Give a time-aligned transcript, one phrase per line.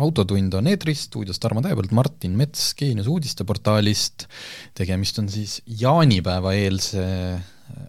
[0.00, 4.26] autotund on eetris, stuudios Tarmo Tähepõld, Martin Mets Geenius uudisteportaalist.
[4.74, 7.06] tegemist on siis jaanipäeva eelse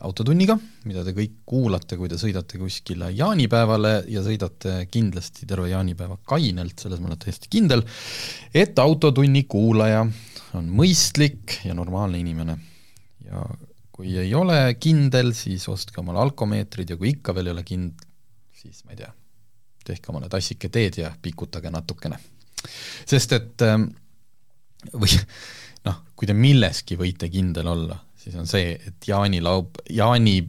[0.05, 0.55] autotunniga,
[0.85, 6.77] mida te kõik kuulate, kui te sõidate kuskile jaanipäevale ja sõidate kindlasti terve jaanipäeva kainelt,
[6.81, 7.83] selles ma olen täiesti kindel,
[8.53, 10.03] et autotunni kuulaja
[10.57, 12.57] on mõistlik ja normaalne inimene.
[13.25, 13.45] ja
[13.91, 18.05] kui ei ole kindel, siis ostke omale alkomeetrid ja kui ikka veel ei ole kind-,
[18.61, 19.11] siis ma ei tea,
[19.87, 22.19] tehke omale tassike teed ja pikutage natukene.
[23.07, 23.89] sest et ähm,
[24.93, 25.13] või
[25.87, 30.39] noh, kui te milleski võite kindel olla, siis on see, et jaanilaub, jaani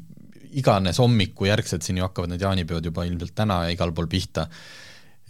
[0.61, 4.47] iganes hommiku järgselt, siin ju hakkavad need jaanipeod juba ilmselt täna ja igal pool pihta,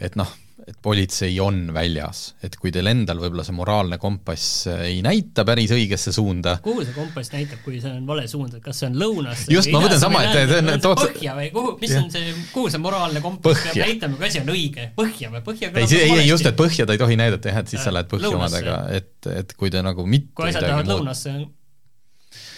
[0.03, 0.31] et noh,
[0.69, 5.73] et politsei on väljas, et kui teil endal võib-olla see moraalne kompass ei näita päris
[5.75, 6.55] õigesse suunda.
[6.63, 9.73] Kuhu see kompass näitab, kui see on vale suund, et kas see on lõunasse just,
[9.75, 11.03] ma mõtlen sama, et see on tood...
[11.03, 14.53] põhja või kuhu, mis on see, kuhu see moraalne kompass peab näitama, kui asi on
[14.55, 15.45] õige, põhja või?
[15.49, 17.95] Põhja ei, ei, ei just, et põhja ta ei tohi näidata jah, et siis sa
[17.95, 21.35] lähed põhja omadega, et, et kui te nagu mitte kui asjad lähevad lõunasse,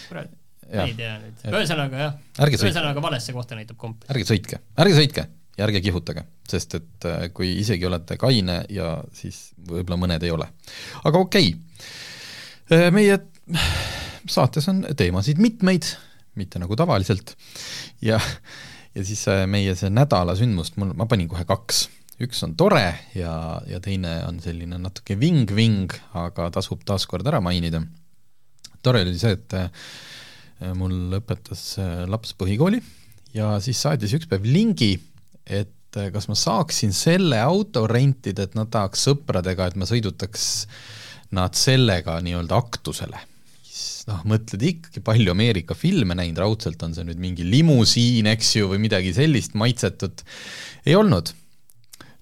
[0.09, 0.29] kurat,
[0.75, 4.13] ei tea nüüd, ühesõnaga jah, ühesõnaga valesse kohta näitab kompass.
[4.13, 5.25] ärge sõitke, ärge sõitke
[5.55, 10.33] ja ärge kihutage, sest et äh, kui isegi olete kaine ja siis võib-olla mõned ei
[10.35, 10.49] ole.
[11.03, 13.19] aga okei okay., meie
[14.31, 15.87] saates on teemasid mitmeid,
[16.39, 17.35] mitte nagu tavaliselt,
[18.03, 18.19] ja,
[18.95, 21.85] ja siis äh, meie see nädala sündmust, mul, ma panin kohe kaks.
[22.25, 27.83] üks on tore ja, ja teine on selline natuke ving-ving, aga tasub taaskord ära mainida.
[28.83, 29.69] tore oli see, et äh,
[30.75, 31.75] mul õpetas
[32.07, 32.79] laps põhikooli
[33.35, 34.95] ja siis saatis üks päev lingi
[35.45, 40.65] et äh, kas ma saaksin selle auto rentida, et nad tahaks sõpradega, et me sõidutaks
[41.35, 43.23] nad sellega nii-öelda aktusele.
[44.05, 48.69] noh, mõtled ikkagi palju Ameerika filme näinud, raudselt on see nüüd mingi limusiin, eks ju,
[48.69, 50.21] või midagi sellist maitsetut,
[50.85, 51.33] ei olnud.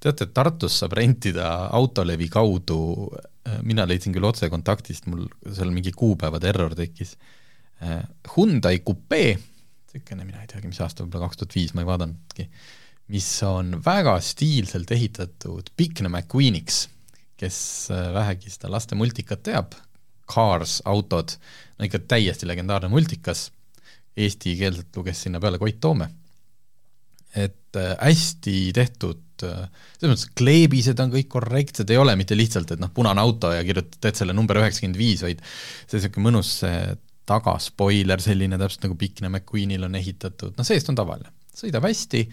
[0.04, 3.12] teate, et Tartus saab rentida autolevi kaudu,
[3.48, 7.18] äh, mina leidsin küll otsekontaktist, mul seal mingi kuupäevade error tekkis,
[7.82, 8.04] äh,
[8.36, 9.38] Hyundai Coupe,
[9.94, 12.50] niisugune, mina ei teagi, mis aasta, võib-olla kaks tuhat viis, ma ei vaadanudki
[13.12, 16.88] mis on väga stiilselt ehitatud Pikne McQueeniks,
[17.40, 17.58] kes
[17.92, 19.76] äh, vähegi seda laste multikat teab,
[20.34, 21.36] Cars autod,
[21.78, 23.50] no ikka täiesti legendaarne multikas,
[24.16, 26.10] eestikeelselt luges sinna peale Koit Toome.
[27.36, 29.66] et äh, hästi tehtud, äh,
[29.98, 33.64] selles mõttes kleebised on kõik korrektsed, ei ole mitte lihtsalt, et noh, punane auto ja
[33.66, 36.52] kirjutad, teed selle number üheksakümmend viis, vaid see niisugune mõnus
[37.26, 42.28] tagaspoiler, selline täpselt nagu Pikne McQueenil on ehitatud, noh seest on tavaline, sõidab hästi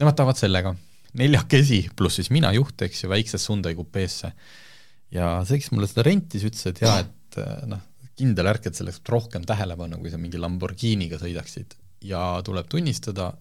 [0.00, 0.74] nemad tahavad sellega,
[1.18, 4.32] neljakesi, pluss siis mina juht, eks ju, väiksesse Hyundai kupeesse.
[5.14, 7.82] ja see, kes mulle seda rentis, ütles, et jaa, et äh, noh,
[8.18, 13.32] kindel värk, et selleks rohkem tähelepanu, kui sa mingi Lamborghiniga sõidaksid ja tuleb tunnistada,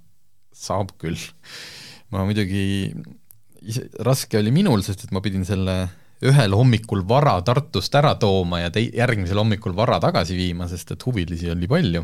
[0.53, 1.19] saab küll.
[2.13, 2.93] ma muidugi,
[4.05, 5.77] raske oli minul, sest et ma pidin selle
[6.23, 11.05] ühel hommikul vara Tartust ära tooma ja tei-, järgmisel hommikul vara tagasi viima, sest et
[11.05, 12.03] huvilisi oli palju.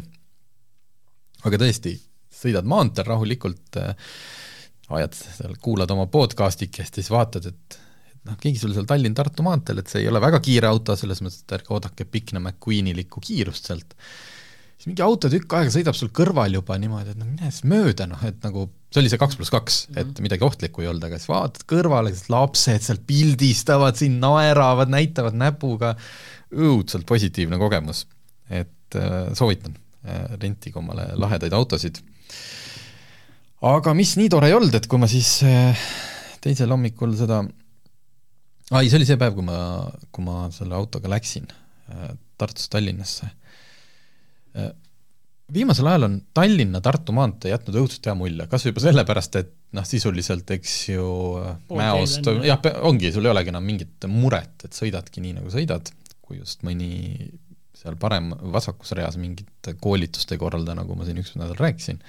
[1.47, 1.93] aga tõesti,
[2.35, 3.93] sõidad maanteel rahulikult äh,
[4.97, 7.79] ajad seal, kuulad oma podcastikest ja siis vaatad, et
[8.19, 11.22] et noh, keegi sul seal Tallinn-Tartu maanteel, et see ei ole väga kiire auto, selles
[11.23, 13.95] mõttes, et ärge oodake Pikna McQueenilikku kiirust sealt,
[14.75, 18.09] siis mingi auto tükk aega sõidab sul kõrval juba niimoodi, et no mine siis mööda,
[18.11, 20.25] noh et nagu, see oli see kaks pluss kaks, et mhm.
[20.28, 25.95] midagi ohtlikku ei olnud, aga siis vaatad kõrvale, lapsed seal pildistavad siin, naeravad, näitavad näpuga,
[26.51, 28.07] õudselt positiivne kogemus.
[28.49, 32.01] et äh, soovitan äh,, rentige omale lahedaid autosid
[33.66, 35.88] aga mis nii tore ei olnud, et kui ma siis äh,
[36.44, 37.41] teisel hommikul seda,
[38.72, 39.58] aa ei, see oli see päev, kui ma,
[40.16, 43.28] kui ma selle autoga läksin äh, Tartust Tallinnasse.
[44.56, 44.72] Äh,
[45.53, 49.85] viimasel ajal on Tallinna-Tartu maantee jätnud õudselt hea mulje, kas või juba sellepärast, et noh,
[49.85, 51.09] sisuliselt eks ju
[51.76, 55.91] Mäost, jah, ongi, sul ei olegi enam mingit muret, et sõidadki nii, nagu sõidad,
[56.23, 56.94] kui just mõni
[57.79, 62.02] seal parem vasakus reas mingit koolitust ei korralda, nagu ma siin üks nädal rääkisin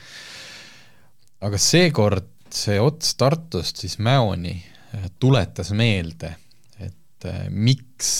[1.40, 6.34] aga seekord see ots Tartust siis Mäoni äh, tuletas meelde,
[6.80, 8.10] et äh, miks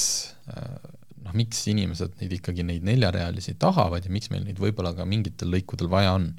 [0.50, 0.78] äh,
[1.24, 5.52] noh, miks inimesed neid ikkagi, neid neljarealisi tahavad ja miks meil neid võib-olla ka mingitel
[5.52, 6.32] lõikudel vaja on.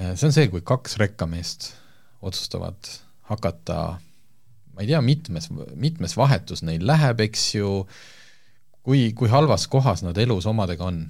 [0.00, 1.72] see on see, kui kaks rekkameest
[2.24, 2.88] otsustavad
[3.28, 3.98] hakata
[4.74, 7.70] ma ei tea, mitmes, mitmes vahetus neil läheb, eks ju,
[8.86, 11.02] kui, kui halvas kohas nad elus omadega on.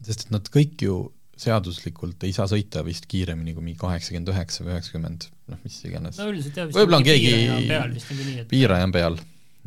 [0.00, 0.94] sest et nad kõik ju
[1.40, 6.18] seaduslikult ei saa sõita vist kiiremini kui mingi kaheksakümmend üheksa või üheksakümmend, noh mis iganes.
[6.20, 9.16] no üldiselt jah, võib-olla on keegi piiraja on peal.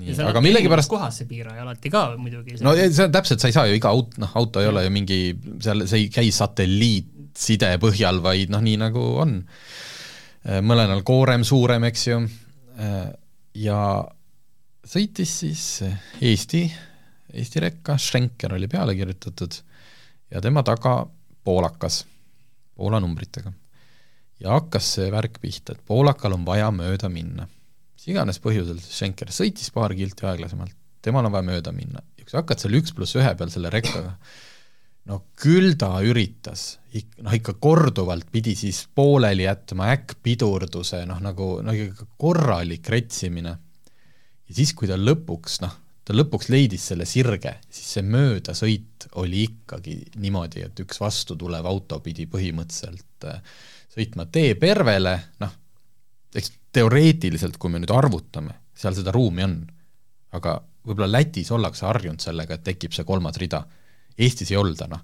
[0.02, 2.60] nii, aga millegipärast kohas see piiraja alati ka muidugi.
[2.66, 4.94] no see on täpselt, sa ei saa ju iga aut-, noh, auto ei ole ju
[4.94, 5.20] mingi,
[5.64, 9.40] seal, see ei käi satelliitside põhjal, vaid noh, nii nagu on.
[10.44, 12.18] Mõlenal koorem suurem, eks ju,
[13.64, 13.78] ja
[14.84, 15.68] sõitis siis
[16.20, 16.66] Eesti,
[17.34, 19.56] Eesti rekka, Schenker oli peale kirjutatud
[20.34, 20.98] ja tema taga
[21.44, 22.06] poolakas,
[22.74, 23.52] Poola numbritega.
[24.40, 27.48] ja hakkas see värk pihta, et poolakal on vaja mööda minna.
[27.94, 32.32] mis iganes põhjusel Schenker sõitis paar kilti aeglasemalt, temal on vaja mööda minna ja kui
[32.32, 34.16] sa hakkad seal üks pluss ühe peal selle rekkaga,
[35.12, 36.78] no küll ta üritas,
[37.20, 43.58] noh ikka korduvalt pidi siis pooleli jätma äkkpidurduse, noh nagu, no ikka korralik retsimine.
[44.48, 49.46] ja siis, kui ta lõpuks noh, ta lõpuks leidis selle sirge, siis see möödasõit oli
[49.48, 53.40] ikkagi niimoodi, et üks vastutulev auto pidi põhimõtteliselt äh,
[53.94, 55.56] sõitma tee pervele, noh,
[56.36, 59.58] eks teoreetiliselt, kui me nüüd arvutame, seal seda ruumi on,
[60.36, 63.62] aga võib-olla Lätis ollakse harjunud sellega, et tekib see kolmas rida.
[64.20, 65.04] Eestis ei olda, noh.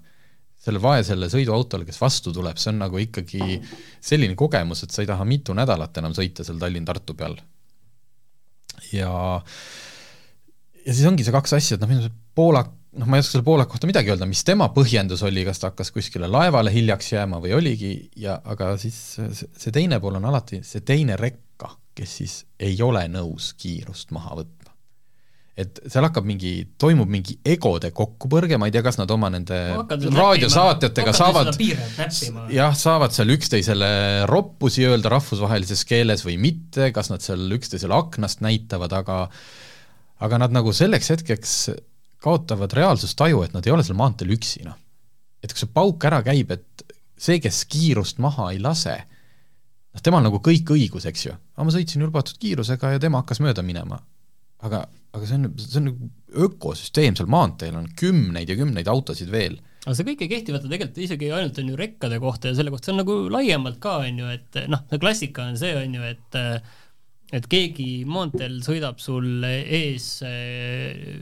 [0.60, 3.56] sellel vaesele sõiduautole, kes vastu tuleb, see on nagu ikkagi
[4.04, 7.38] selline kogemus, et sa ei taha mitu nädalat enam sõita seal Tallinn-Tartu peal.
[8.92, 9.54] ja äh,
[10.86, 13.34] ja siis ongi see kaks asja, et noh, minu arust Poolak, noh, ma ei oska
[13.34, 17.12] selle Poolaku kohta midagi öelda, mis tema põhjendus oli, kas ta hakkas kuskile laevale hiljaks
[17.14, 22.16] jääma või oligi, ja aga siis see teine pool on alati see teine rekka, kes
[22.22, 24.56] siis ei ole nõus kiirust maha võtma.
[25.60, 29.58] et seal hakkab mingi, toimub mingi egode kokkupõrge, ma ei tea, kas nad oma nende
[29.76, 31.50] raadiosaatjatega saavad
[32.54, 33.90] jah, saavad seal üksteisele
[34.30, 39.26] roppusi öelda rahvusvahelises keeles või mitte, kas nad seal üksteisele aknast näitavad, aga
[40.20, 41.54] aga nad nagu selleks hetkeks
[42.20, 44.76] kaotavad reaalsustaju, et nad ei ole seal maanteel üksi, noh.
[45.40, 46.84] et kui see pauk ära käib, et
[47.20, 48.96] see, kes kiirust maha ei lase,
[49.94, 51.34] noh, temal nagu kõik õigus, eks ju.
[51.56, 54.02] aga ma sõitsin lubatud kiirusega ja tema hakkas mööda minema.
[54.60, 54.84] aga,
[55.16, 56.10] aga see on, see on nagu
[56.46, 59.56] ökosüsteem seal maanteel, on kümneid ja kümneid autosid veel.
[59.86, 62.72] aga see kõik ei kehti vaata tegelikult isegi ainult on ju rekkade kohta ja selle
[62.74, 66.12] kohta, see on nagu laiemalt ka, on ju, et noh, klassika on see, on ju,
[66.12, 66.40] et
[67.36, 71.20] et keegi maanteel sõidab sul ees äh,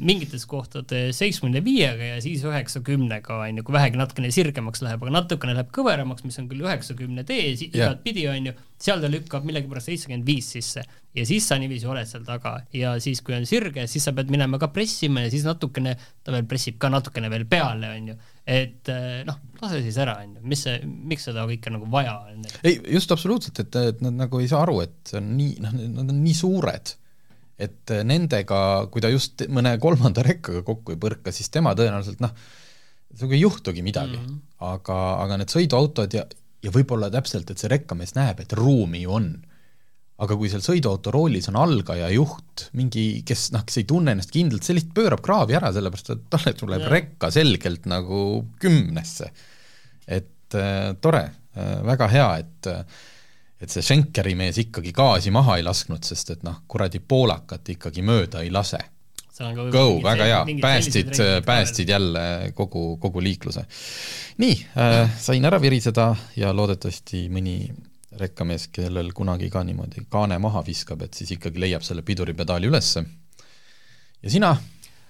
[0.00, 5.12] mingites kohtades seitsmekümne viiega ja siis üheksakümnega on ju, kui vähegi natukene sirgemaks läheb, aga
[5.12, 9.90] natukene läheb kõveramaks, mis on küll üheksakümne tee igatpidi on ju, seal ta lükkab millegipärast
[9.90, 10.84] seitsekümmend viis sisse.
[11.16, 12.54] Ja siis sa niiviisi oled seal taga.
[12.76, 16.34] Ja siis, kui on sirge, siis sa pead minema ka pressima ja siis natukene, ta
[16.34, 18.16] veel pressib ka natukene veel peale, on ju.
[18.48, 22.14] Et eh, noh, lase siis ära, on ju, mis see, miks seda kõike nagu vaja
[22.30, 22.46] on?
[22.62, 25.74] ei, just absoluutselt, et, et nad nagu ei saa aru, et see on nii, noh,
[25.98, 26.94] nad on nii suured,
[27.58, 28.60] et nendega,
[28.92, 32.34] kui ta just mõne kolmanda rekkaga kokku ei põrka, siis tema tõenäoliselt noh,
[33.14, 34.40] sinuga ei juhtugi midagi mm, -hmm.
[34.74, 36.24] aga, aga need sõiduautod ja,
[36.62, 39.32] ja võib-olla täpselt, et see rekkamees näeb, et ruumi ju on
[40.18, 44.32] aga kui seal sõiduauto roolis on algaja juht, mingi, kes noh, kes ei tunne ennast
[44.34, 46.88] kindlalt, see lihtsalt pöörab kraavi ära, sellepärast et talle tuleb ja.
[46.90, 48.22] rekka selgelt nagu
[48.62, 49.30] kümnesse.
[50.08, 51.22] et äh, tore
[51.54, 52.70] äh,, väga hea, et
[53.60, 58.04] et see Schenkeri mees ikkagi gaasi maha ei lasknud, sest et noh, kuradi poolakat ikkagi
[58.06, 58.80] mööda ei lase.
[59.70, 61.12] Go, väga hea, päästsid,
[61.46, 63.62] päästsid jälle kogu, kogu liikluse.
[64.42, 67.70] nii äh,, sain ära viriseda ja loodetavasti mõni
[68.18, 73.04] rekkamees, kellel kunagi ka niimoodi kaane maha viskab, et siis ikkagi leiab selle piduripedaali ülesse.
[74.22, 74.56] ja sina?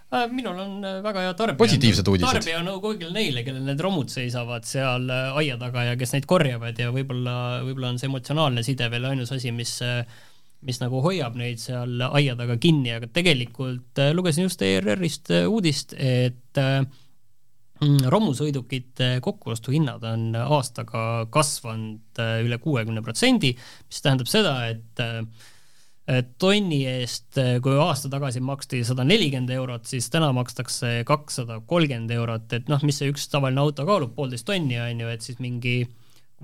[0.08, 1.60] Äh, minul on äh, väga hea tarbija.
[1.60, 2.38] positiivsed uudised.
[2.38, 6.78] tarbijanõu kõigile neile, kellel need romud seisavad seal äh, aia taga ja kes neid korjavad
[6.80, 7.34] ja võib-olla,
[7.66, 9.74] võib-olla on see emotsionaalne side veel ainus asi, mis
[10.64, 16.58] mis nagu hoiab neid seal aia taga kinni, aga tegelikult lugesin just ERR-ist uudist, et
[18.10, 23.52] romusõidukite kokkuostuhinnad on aastaga kasvanud üle kuuekümne protsendi,
[23.86, 25.06] mis tähendab seda, et
[26.40, 32.12] tonni eest, äh, kui aasta tagasi maksti sada nelikümmend eurot, siis täna makstakse kakssada kolmkümmend
[32.16, 35.40] eurot, et noh, mis see üks tavaline auto kaalub, poolteist tonni on ju, et siis
[35.44, 35.82] mingi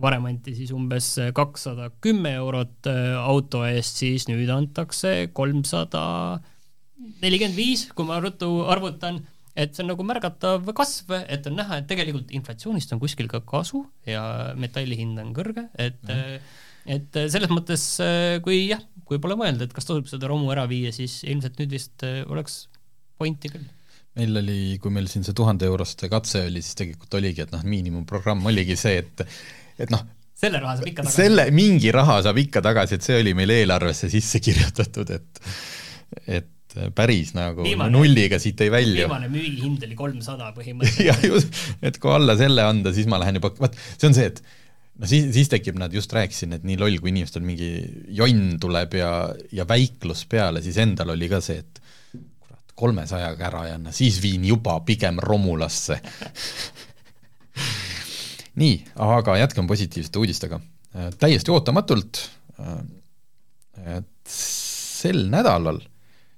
[0.01, 2.89] varem anti siis umbes kakssada kümme eurot
[3.23, 6.03] auto eest, siis nüüd antakse kolmsada
[7.23, 9.23] nelikümmend viis, kui ma ruttu arvutan
[9.55, 13.41] et see on nagu märgatav kasv, et on näha, et tegelikult inflatsioonist on kuskil ka
[13.47, 14.25] kasu ja
[14.59, 16.49] metalli hind on kõrge, et mm.
[16.99, 17.87] et selles mõttes,
[18.45, 21.75] kui jah, kui pole mõelda, et kas tasub seda romu ära viia, siis ilmselt nüüd
[21.77, 22.65] vist oleks
[23.21, 23.67] pointi küll
[24.15, 27.63] meil oli, kui meil siin see tuhande euroste katse oli, siis tegelikult oligi, et noh,
[27.67, 29.25] miinimumprogramm oligi see, et
[29.83, 30.05] et noh,
[30.39, 31.17] selle raha saab ikka tagasi.
[31.19, 35.47] selle, mingi raha saab ikka tagasi, et see oli meil eelarvesse sisse kirjutatud, et
[36.41, 36.51] et
[36.95, 39.05] päris nagu viimane, nulliga siit ei välju.
[39.05, 41.07] viimane müügihind oli kolmsada põhimõtteliselt.
[41.11, 44.31] jah, just, et kui alla selle anda, siis ma lähen juba, vaat see on see,
[44.31, 44.43] et
[45.01, 47.71] no siis, siis tekib, nad just rääkisin, et nii loll, kui inimestel mingi
[48.15, 49.13] jonn tuleb ja,
[49.55, 51.81] ja väiklus peale, siis endal oli ka see, et
[52.39, 56.01] kurat, kolmesajaga ära ei anna, siis viin juba pigem romulasse
[58.61, 60.61] nii, aga jätkame positiivsete uudistega.
[61.19, 62.21] täiesti ootamatult,
[63.97, 65.81] et sel nädalal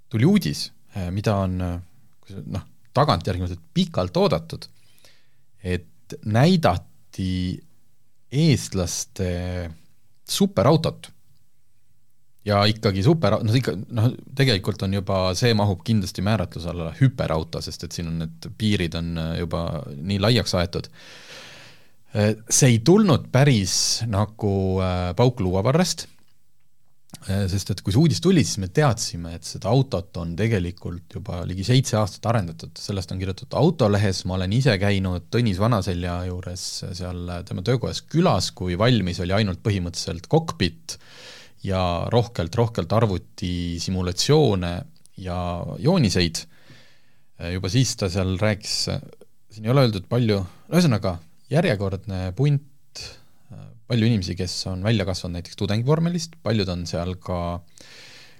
[0.08, 0.70] tuli uudis,
[1.12, 2.64] mida on noh,
[2.96, 4.64] tagantjärgi pikalt oodatud,
[5.60, 7.28] et näidati
[8.32, 9.28] eestlaste
[10.26, 11.12] superautot.
[12.46, 17.62] ja ikkagi super, noh ikka, noh tegelikult on juba, see mahub kindlasti määratluse alla hüperauto,
[17.62, 19.62] sest et siin on need piirid on juba
[19.96, 20.90] nii laiaks aetud
[22.48, 26.15] see ei tulnud päris nagu äh, pauk luuavarrest, äh,
[27.24, 31.40] sest et kui see uudis tuli, siis me teadsime, et seda autot on tegelikult juba
[31.48, 36.66] ligi seitse aastat arendatud, sellest on kirjutatud Autolehes, ma olen ise käinud Tõnis Vanaselja juures
[36.98, 40.98] seal tema töökojas külas, kui valmis oli ainult põhimõtteliselt kokpit
[41.66, 41.80] ja
[42.12, 44.72] rohkelt-rohkelt arvutisimulatsioone
[45.24, 45.40] ja
[45.82, 46.44] jooniseid,
[47.56, 48.76] juba siis ta seal rääkis,
[49.50, 51.16] siin ei ole öeldud palju, ühesõnaga,
[51.50, 52.70] järjekordne punt,
[53.86, 57.38] palju inimesi, kes on välja kasvanud näiteks tudengivormelist, paljud on seal ka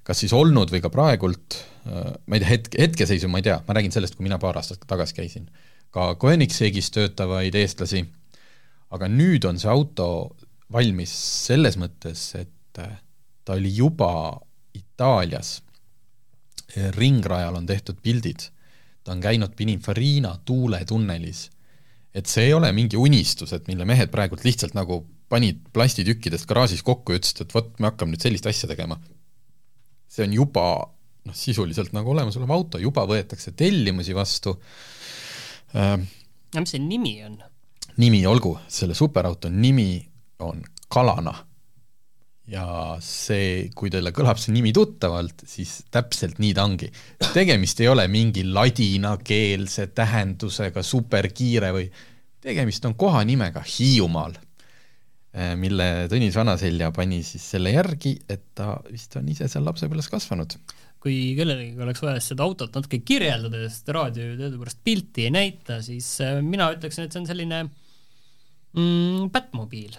[0.07, 3.75] kas siis olnud või ka praegult, ma ei tea, hetke, hetkeseisu ma ei tea, ma
[3.75, 5.49] räägin sellest, kui mina paar aastat tagasi käisin,
[5.95, 8.05] ka Koenigsegis töötavaid eestlasi,
[8.95, 10.09] aga nüüd on see auto
[10.73, 11.11] valmis
[11.47, 14.11] selles mõttes, et ta oli juba
[14.77, 15.57] Itaalias,
[16.99, 18.47] ringrajal on tehtud pildid,
[19.03, 21.47] ta on käinud Pininfarina tuuletunnelis.
[22.17, 26.85] Et see ei ole mingi unistus, et mille mehed praegult lihtsalt nagu panid plastitükkidest garaažis
[26.87, 28.99] kokku ja ütlesid, et vot, me hakkame nüüd sellist asja tegema.
[30.07, 30.67] see on juba
[31.27, 34.55] noh, sisuliselt nagu olemasolev auto, juba võetakse tellimusi vastu
[35.75, 35.99] äh,.
[36.55, 37.41] ja mis see nimi on?
[37.97, 39.99] nimi, olgu, selle superauto nimi
[40.45, 41.35] on Kalana
[42.47, 46.91] ja see, kui teile kõlab see nimi tuttavalt, siis täpselt nii ta ongi.
[47.35, 51.89] tegemist ei ole mingi ladinakeelse tähendusega superkiire või
[52.41, 54.37] tegemist on kohanimega Hiiumaal,
[55.61, 60.57] mille Tõnis Vanaselja pani siis selle järgi, et ta vist on ise seal lapsepõlves kasvanud.
[61.07, 65.79] kui kellelegi oleks vaja seda autot natuke kirjeldada, sest raadio ju teadupärast pilti ei näita,
[65.85, 69.95] siis eh, mina ütleksin, et see on selline mm, Batmobiil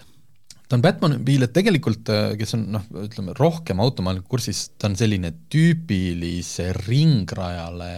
[0.68, 4.98] ta on Batmobiil, et tegelikult äh, kes on noh, ütleme rohkem automaatika kursis, ta on
[5.00, 7.92] selline tüübilise ringrajale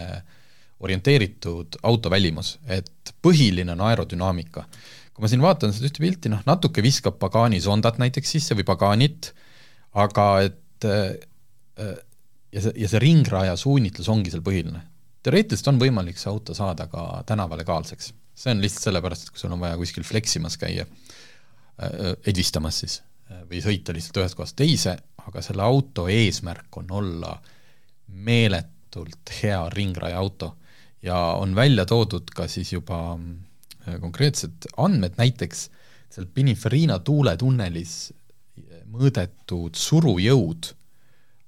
[0.81, 4.65] orienteeritud auto välimus, et põhiline on aerodünaamika.
[5.21, 8.65] Kui ma siin vaatan seda ühte pilti, noh natuke viskab Pagani Sondat näiteks sisse või
[8.65, 9.31] Paganit,
[9.93, 11.13] aga et äh,
[11.77, 11.99] äh,
[12.51, 14.81] ja see, ja see ringraja suunitlus ongi seal põhiline.
[15.21, 18.13] teoreetiliselt on võimalik see auto saada ka tänava legaalseks.
[18.35, 20.87] see on lihtsalt sellepärast, et kui sul on vaja kuskil fleksimas käia
[21.81, 22.99] Äh, edistamas siis
[23.49, 24.91] või sõita lihtsalt ühest kohast teise,
[25.23, 27.31] aga selle auto eesmärk on olla
[28.27, 30.51] meeletult hea ringraja auto
[31.01, 33.29] ja on välja toodud ka siis juba äh,
[34.01, 35.69] konkreetsed andmed, näiteks
[36.11, 37.95] seal Pininfarina tuuletunnelis
[38.91, 40.73] mõõdetud surujõud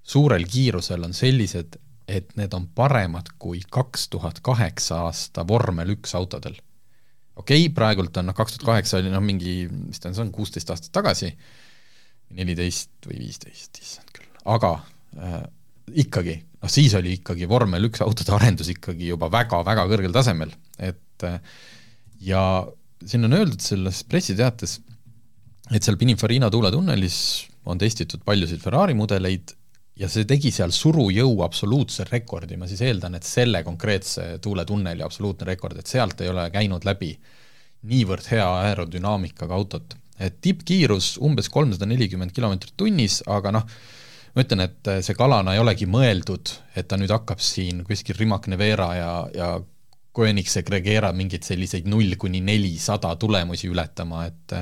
[0.03, 6.15] suurel kiirusel on sellised, et need on paremad kui kaks tuhat kaheksa aasta vormel üks
[6.19, 6.57] autodel.
[7.35, 10.25] Okei okay,, praegult on noh, kaks tuhat kaheksa oli noh, mingi, mis ta on, see
[10.25, 11.31] on kuusteist aastat tagasi,
[12.37, 14.75] neliteist või viisteist, issand küll, aga
[15.17, 15.39] äh,
[16.03, 21.25] ikkagi, noh siis oli ikkagi vormel üks autode arendus ikkagi juba väga-väga kõrgel tasemel, et
[21.25, 21.39] äh,
[22.23, 22.43] ja
[23.05, 24.77] siin on öeldud selles pressiteates,
[25.73, 27.17] et seal Pininfarina tuuletunnelis
[27.65, 29.53] on testitud paljusid Ferrari mudeleid
[29.99, 35.47] ja see tegi seal surujõu absoluutse rekordi, ma siis eeldan, et selle konkreetse tuuletunneli absoluutne
[35.51, 37.13] rekord, et sealt ei ole käinud läbi
[37.89, 39.99] niivõrd hea aerodünaamikaga autot.
[40.19, 43.63] et tippkiirus umbes kolmsada nelikümmend kilomeetrit tunnis, aga noh,
[44.35, 48.45] ma ütlen, et see Kalana ei olegi mõeldud, et ta nüüd hakkab siin kuskil Rimac
[48.47, 49.47] Nevera ja, ja
[50.13, 54.57] Koenigsegg Regera mingeid selliseid null kuni nelisada tulemusi ületama, et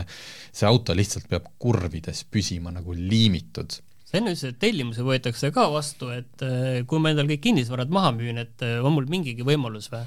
[0.51, 3.81] see auto lihtsalt peab kurvides püsima nagu liimitud
[4.11, 7.91] sa enne ütlesid, et tellimusi võetakse ka vastu, et äh, kui ma endal kõik kinnisvarad
[7.93, 10.03] maha müün, et äh, on mul mingigi võimalus või?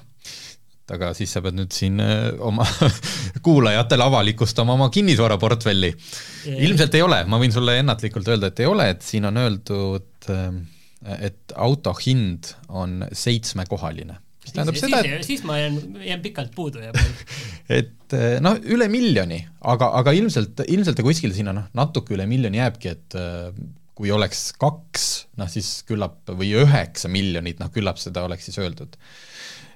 [0.93, 2.67] aga siis sa pead nüüd siin äh, oma
[3.47, 5.95] kuulajatele avalikustama oma kinnisvaraportfelli.
[6.53, 10.29] ilmselt ei ole, ma võin sulle ennatlikult öelda, et ei ole, et siin on öeldud,
[11.25, 16.53] et auto hind on seitsmekohaline mis tähendab siis, seda, et siis, ma jään, jään pikalt
[16.55, 17.23] puudu mul.
[17.79, 19.41] et eh, noh, üle miljoni,
[19.73, 23.49] aga, aga ilmselt, ilmselt ta kuskile sinna noh, natuke üle miljoni jääbki, et eh,
[23.95, 25.09] kui oleks kaks,
[25.41, 28.99] noh siis küllap, või üheksa miljonit, noh küllap seda oleks siis öeldud.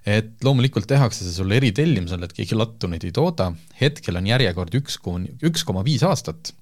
[0.08, 4.74] et loomulikult tehakse see sulle eritellimusel, et keegi lattu neid ei tooda, hetkel on järjekord
[4.78, 6.52] üks kuni, üks koma viis aastat,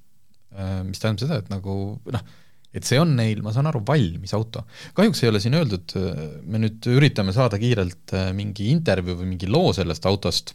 [0.55, 2.27] eh, mis tähendab seda, et nagu noh,
[2.77, 4.67] et see on neil, ma saan aru, valmis auto.
[4.97, 5.97] kahjuks ei ole siin öeldud,
[6.45, 10.53] me nüüd üritame saada kiirelt mingi intervjuu või mingi loo sellest autost,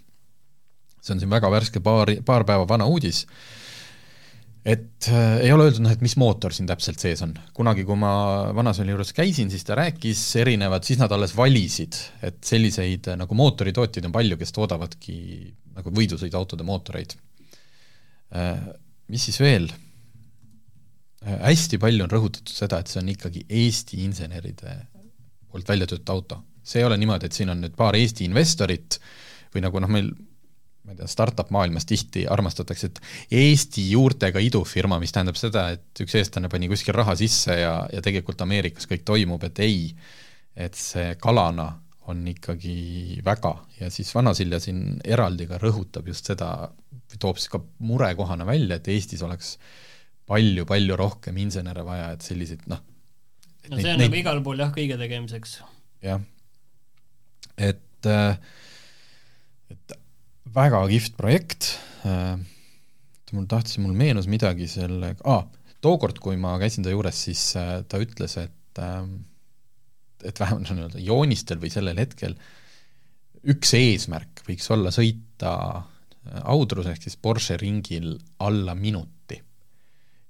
[1.02, 3.26] see on siin väga värske, paar, paar päeva vana uudis,
[4.62, 7.34] et äh, ei ole öeldud, noh, et mis mootor siin täpselt sees on.
[7.58, 8.12] kunagi, kui ma
[8.54, 13.38] Vanasõli juures käisin, siis ta rääkis erinevad, siis nad alles valisid, et selliseid äh, nagu
[13.38, 15.18] mootoritootjaid on palju, kes toodavadki
[15.78, 17.18] nagu võidusõiduautode mootoreid
[18.38, 18.70] äh,.
[19.12, 19.66] Mis siis veel?
[21.22, 24.78] Hästi palju on rõhutatud seda, et see on ikkagi Eesti inseneride
[25.52, 26.42] poolt välja töötatud auto.
[26.64, 29.00] see ei ole niimoodi, et siin on nüüd paar Eesti investorit
[29.54, 30.12] või nagu noh, meil
[30.86, 33.02] ma ei tea, startup maailmas tihti armastatakse, et
[33.38, 38.02] Eesti juurtega idufirma, mis tähendab seda, et üks eestlane pani kuskil raha sisse ja, ja
[38.02, 39.92] tegelikult Ameerikas kõik toimub, et ei,
[40.58, 41.70] et see kalana
[42.12, 46.72] on ikkagi väga ja siis Vanasilja siin eraldi ka rõhutab just seda,
[47.20, 49.56] toob siis ka murekohana välja, et Eestis oleks
[50.32, 52.82] palju-palju rohkem insenere vaja, et selliseid noh.
[53.70, 55.58] no see on neid, nagu igal pool jah, kõige tegemiseks.
[56.06, 56.24] jah,
[57.60, 58.38] et, äh,
[59.74, 59.98] et
[60.56, 61.74] väga kihvt projekt,
[62.08, 62.38] äh,
[63.36, 65.46] mul tahtsin, mul meenus midagi selle ah,,
[65.82, 68.58] tookord, kui ma käisin ta juures, siis äh, ta ütles, et
[70.22, 72.38] et vähemalt nii-öelda joonistel või sellel hetkel
[73.52, 75.52] üks eesmärk võiks olla sõita
[76.54, 79.42] Audrus ehk siis Porsche ringil alla minuti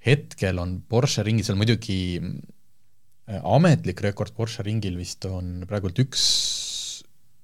[0.06, 6.24] hetkel on Porsche ringil, seal muidugi äh, ametlik rekord Porsche ringil vist on praegult üks,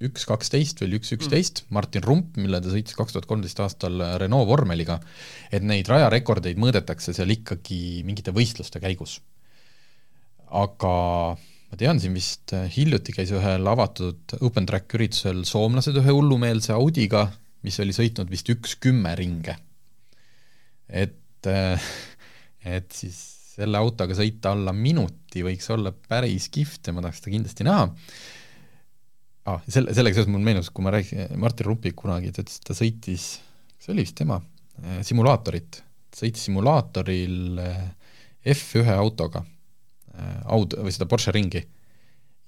[0.03, 4.01] üks kaksteist või üks üksteist mm., Martin Rump, mille ta sõitis kaks tuhat kolmteist aastal
[4.21, 4.99] Renault vormeliga,
[5.53, 9.19] et neid rajarekordeid mõõdetakse seal ikkagi mingite võistluste käigus.
[10.47, 10.93] aga
[11.37, 17.27] ma tean, siin vist hiljuti käis ühel avatud open track üritusel soomlased ühe hullumeelse Audiga,
[17.65, 19.57] mis oli sõitnud vist üks kümme ringe.
[20.87, 21.89] et äh,
[22.67, 23.17] et siis
[23.57, 27.87] selle autoga sõita alla minuti võiks olla päris kihvt ja ma tahaks seda kindlasti näha.
[29.47, 29.61] Ah,.
[29.71, 32.75] selle, sellega seoses mul meenus, kui ma rääkisin Martin Ruppik kunagi, ta ütles, et ta
[32.75, 33.27] sõitis,
[33.79, 34.41] see oli vist tema,
[34.81, 35.79] eh, simulaatorit,
[36.11, 37.85] sõitis simulaatoril eh,
[38.51, 39.45] F1 autoga,
[40.11, 41.63] eh, aud-, või seda Porsche ringi,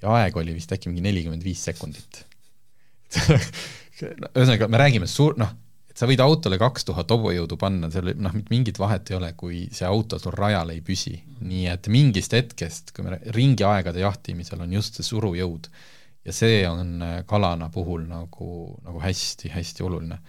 [0.03, 2.25] ja aeg oli vist äkki mingi nelikümmend viis sekundit.
[3.99, 5.55] Ühesõnaga, me räägime suur-, noh,
[5.99, 9.87] sa võid autole kaks tuhat hobujõudu panna, seal noh, mingit vahet ei ole, kui see
[9.87, 11.17] auto sul rajal ei püsi.
[11.43, 15.67] nii et mingist hetkest, kui me ringiaegade jahtimisel on just see surujõud
[16.27, 20.19] ja see on äh, Kalana puhul nagu, nagu hästi-hästi oluline.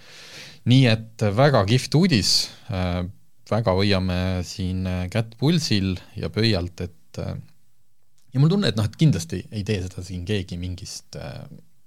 [0.71, 2.33] nii et väga kihvt uudis
[2.71, 3.05] äh,,
[3.51, 8.99] väga hoiame siin äh, kätt pulsil ja pöialt, et ja mul tunne, et noh, et
[8.99, 11.19] kindlasti ei tee seda siin keegi mingist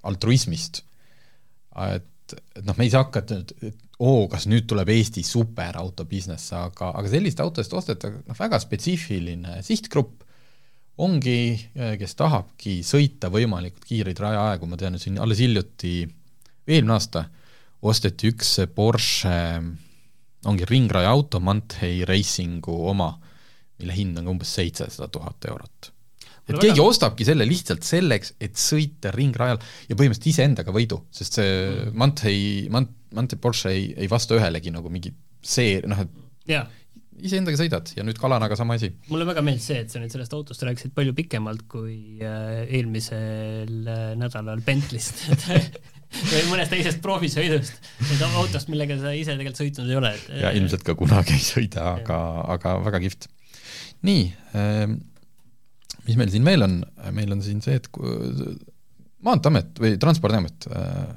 [0.04, 0.82] altruismist,
[1.88, 5.24] et et, et noh, me ei saa hakata nüüd, et oo, kas nüüd tuleb Eesti
[5.28, 10.26] superauto business, aga, aga sellist autost ostetakse noh, väga spetsiifiline sihtgrupp,
[11.04, 16.04] ongi, kes tahabki sõita võimalikult kiireid rajaaegu, ma tean, et siin alles hiljuti,
[16.68, 17.26] eelmine aasta,
[17.90, 19.40] osteti üks Porsche,
[20.50, 23.10] ongi ringraja auto, Manthei Racingu oma,
[23.80, 25.93] mille hind on umbes seitsesada tuhat eurot
[26.48, 26.88] et keegi väga...
[26.92, 31.98] ostabki selle lihtsalt selleks, et sõita ringrajal ja põhimõtteliselt iseendaga võidu, sest see mm.
[32.00, 32.40] Manthei,
[32.74, 36.12] Mant-, Manthei Porsche ei, ei vasta ühelegi nagu mingi see, noh et
[36.50, 36.68] yeah.
[37.24, 38.92] iseendaga sõidad ja nüüd Kalanaga sama asi.
[39.12, 43.88] mulle väga meeldis see, et sa nüüd sellest autost rääkisid palju pikemalt kui äh, eelmisel
[43.88, 45.24] äh, nädalal Bentleyst
[46.34, 47.88] või mõnest teisest proofisõidust,
[48.36, 51.88] autost, millega sa ise tegelikult sõitnud ei ole, et ja ilmselt ka kunagi ei sõida,
[51.96, 52.20] aga,
[52.54, 53.32] aga väga kihvt.
[54.06, 54.28] nii
[54.60, 55.00] ähm,,
[56.08, 56.80] mis meil siin veel on,
[57.16, 57.90] meil on siin see, et
[59.24, 61.14] Maanteeamet või Transpordiamet äh,,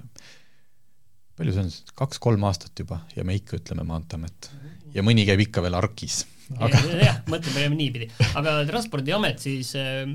[1.36, 4.50] palju see on siis, kaks-kolm aastat juba ja me ikka ütleme Maanteeamet.
[4.94, 6.24] ja mõni käib ikka veel ARK-is.
[6.62, 10.06] aga jah, mõtleme niipidi, aga Transpordiamet siis äh,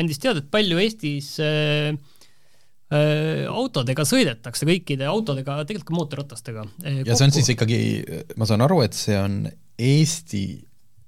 [0.00, 1.92] andis teada, et palju Eestis äh,
[2.94, 6.66] äh, autodega sõidetakse, kõikide autodega, tegelikult ka mootorratastega.
[6.84, 7.80] Äh, ja see on siis ikkagi,
[8.40, 9.44] ma saan aru, et see on
[9.80, 10.44] Eesti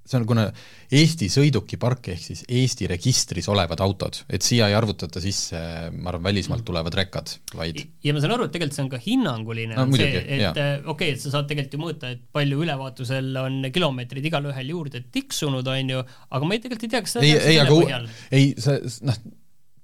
[0.03, 0.47] see on, kuna
[0.93, 5.59] Eesti sõidukipark ehk siis Eesti registris olevad autod, et siia ei arvutata sisse,
[5.95, 9.01] ma arvan, välismaalt tulevad rekad, vaid ja ma saan aru, et tegelikult see on ka
[9.03, 13.31] hinnanguline no,, see, et okei okay,, et sa saad tegelikult ju mõõta, et palju ülevaatusel
[13.43, 17.37] on kilomeetrid igalühel juurde tiksunud, on ju, aga ma ei, tegelikult ei tea, kas ei,
[17.39, 18.03] ei, aga
[18.35, 19.23] ei, see noh,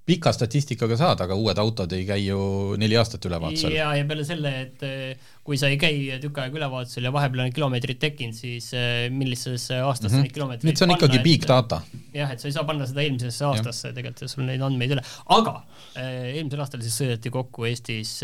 [0.09, 2.39] pika statistikaga saad, aga uued autod ei käi ju
[2.81, 3.73] neli aastat ülevaatusel.
[3.75, 7.45] ja, ja peale selle, et eh, kui sa ei käi tükk aega ülevaatusel ja vahepeal
[7.45, 10.29] on kilomeetrid tekkinud, siis eh, millisesse aastasse mm -hmm.
[10.29, 11.81] neid kilomeetreid et see on ikkagi big data.
[12.15, 15.05] jah, et sa ei saa panna seda eelmisesse aastasse tegelikult, sul neid andmeid ei ole,
[15.37, 15.55] aga
[15.95, 18.15] eh, eelmisel aastal siis sõideti kokku Eestis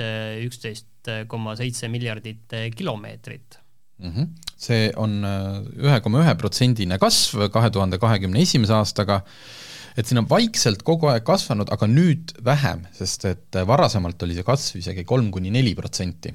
[0.45, 3.60] üksteist koma seitse miljardit kilomeetrit
[4.00, 4.10] mm.
[4.10, 4.28] -hmm.
[4.58, 9.21] see on ühe koma ühe protsendine kasv kahe tuhande kahekümne esimese aastaga
[9.95, 14.47] et siin on vaikselt kogu aeg kasvanud, aga nüüd vähem, sest et varasemalt oli see
[14.47, 16.34] kasv isegi kolm kuni neli protsenti.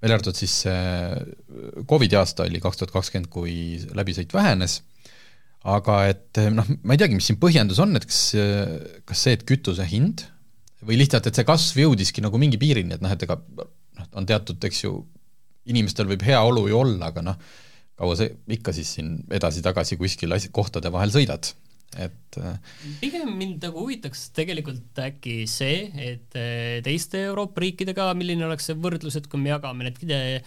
[0.00, 4.80] välja arvatud siis see Covidi aasta oli kaks tuhat kakskümmend, kui läbisõit vähenes,
[5.68, 8.20] aga et noh, ma ei teagi, mis siin põhjendus on, et kas,
[9.04, 10.24] kas see, et kütuse hind
[10.86, 14.28] või lihtsalt, et see kasv jõudiski nagu mingi piirini, et noh, et ega noh, on
[14.28, 14.94] teatud, eks ju,
[15.70, 17.42] inimestel võib heaolu ju olla, aga noh,
[18.00, 21.52] kaua sa ikka siis siin edasi-tagasi kuskil asi, kohtade vahel sõidad,
[21.98, 22.58] et äh,
[23.00, 28.78] pigem mind nagu huvitaks tegelikult äkki see, et äh, teiste Euroopa riikidega, milline oleks see
[28.78, 30.44] võrdlus, et kui me jagame need äh,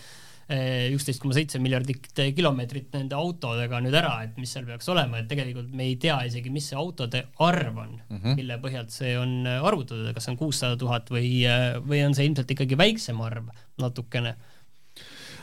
[0.94, 5.28] üksteist koma seitse miljardit kilomeetrit nende autodega nüüd ära, et mis seal peaks olema, et
[5.32, 8.40] tegelikult me ei tea isegi, mis see autode arv on mm, -hmm.
[8.40, 11.44] mille põhjalt see on arvutatud, kas see on kuussada tuhat või,
[11.84, 13.52] või on see ilmselt ikkagi väiksem arv
[13.84, 14.38] natukene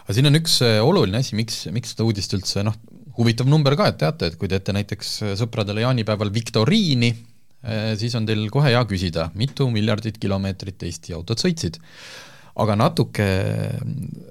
[0.01, 2.77] aga siin on üks oluline asi, miks, miks seda uudist üldse noh,
[3.17, 7.11] huvitav number ka, et teate, et kui teete näiteks sõpradele jaanipäeval viktoriini,
[7.65, 11.81] eh, siis on teil kohe hea küsida, mitu miljardit kilomeetrit Eesti autod sõitsid.
[12.61, 13.25] aga natuke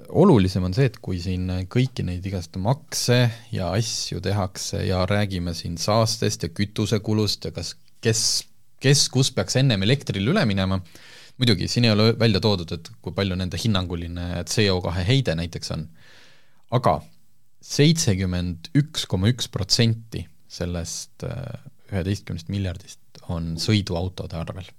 [0.09, 3.17] olulisem on see, et kui siin kõiki neid igasuguseid makse
[3.55, 7.71] ja asju tehakse ja räägime siin saastest ja kütusekulust ja kas,
[8.03, 8.43] kes,
[8.83, 10.81] kes kus peaks ennem elektrile üle minema,
[11.39, 15.87] muidugi, siin ei ole välja toodud, et kui palju nende hinnanguline CO2 heide näiteks on,
[16.75, 16.99] aga
[17.63, 21.59] seitsekümmend üks koma üks protsenti sellest äh,
[21.91, 24.69] üheteistkümnest miljardist on sõiduautode arvel.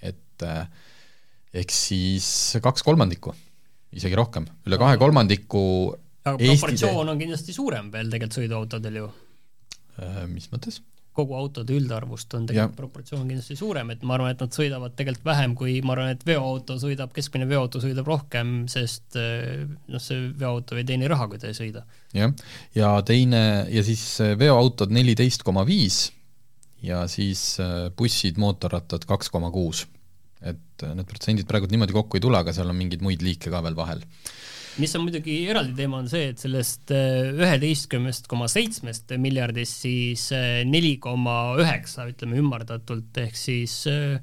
[0.00, 0.66] et äh,
[1.54, 2.26] ehk siis
[2.62, 3.34] kaks kolmandikku,
[3.94, 5.64] isegi rohkem, üle kahe kolmandiku
[6.24, 9.08] aga proportsioon on kindlasti suurem veel tegelikult sõiduautodel ju.
[10.00, 10.80] Äh, mis mõttes?
[11.14, 15.28] Kogu autode üldarvust on tegelikult proportsioon kindlasti suurem, et ma arvan, et nad sõidavad tegelikult
[15.28, 20.32] vähem, kui ma arvan, et veoauto sõidab, keskmine veoauto sõidab rohkem, sest eh, noh, see
[20.40, 21.84] veoauto ei teeni raha, kui ta ei sõida.
[22.16, 22.34] jah,
[22.74, 26.08] ja teine, ja siis eh, veoautod nelikümmend koma viis
[26.84, 29.86] ja siis eh, bussid, mootorrattad kaks koma kuus.
[30.44, 33.62] et need protsendid praegu niimoodi kokku ei tule, aga seal on mingeid muid liike ka
[33.64, 34.02] veel vahel
[34.80, 40.26] mis on muidugi eraldi teema, on see, et sellest äh, üheteistkümnest koma seitsmest miljardist siis
[40.34, 44.18] äh, neli koma üheksa, ütleme ümardatult, ehk siis äh,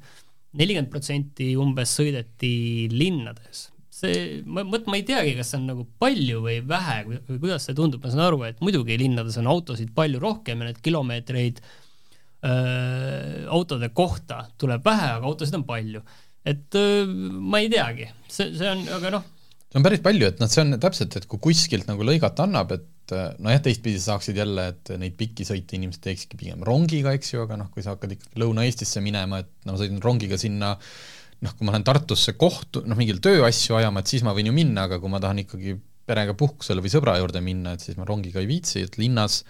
[0.58, 2.52] nelikümmend protsenti umbes sõideti
[2.92, 3.70] linnades.
[4.02, 7.68] see, ma, ma, ma ei teagi, kas see on nagu palju või vähe või, kuidas
[7.68, 11.60] see tundub, ma saan aru, et muidugi linnades on autosid palju rohkem ja need kilomeetreid
[11.62, 16.02] öö, autode kohta tuleb vähe, aga autosid on palju.
[16.42, 19.30] et öö, ma ei teagi, see, see on, aga noh
[19.72, 22.74] see on päris palju, et noh, see on täpselt, et kui kuskilt nagu lõigata annab,
[22.76, 27.32] et nojah, teistpidi sa saaksid jälle, et neid pikki sõite inimesed teekski pigem rongiga, eks
[27.32, 30.74] ju, aga noh, kui sa hakkad ikkagi Lõuna-Eestisse minema, et no ma sõidan rongiga sinna
[30.76, 34.56] noh, kui ma lähen Tartusse kohtu, noh, mingil tööasju ajama, et siis ma võin ju
[34.56, 38.06] minna, aga kui ma tahan ikkagi perega puhkusele või sõbra juurde minna, et siis ma
[38.08, 39.40] rongiga ei viitsi, et linnas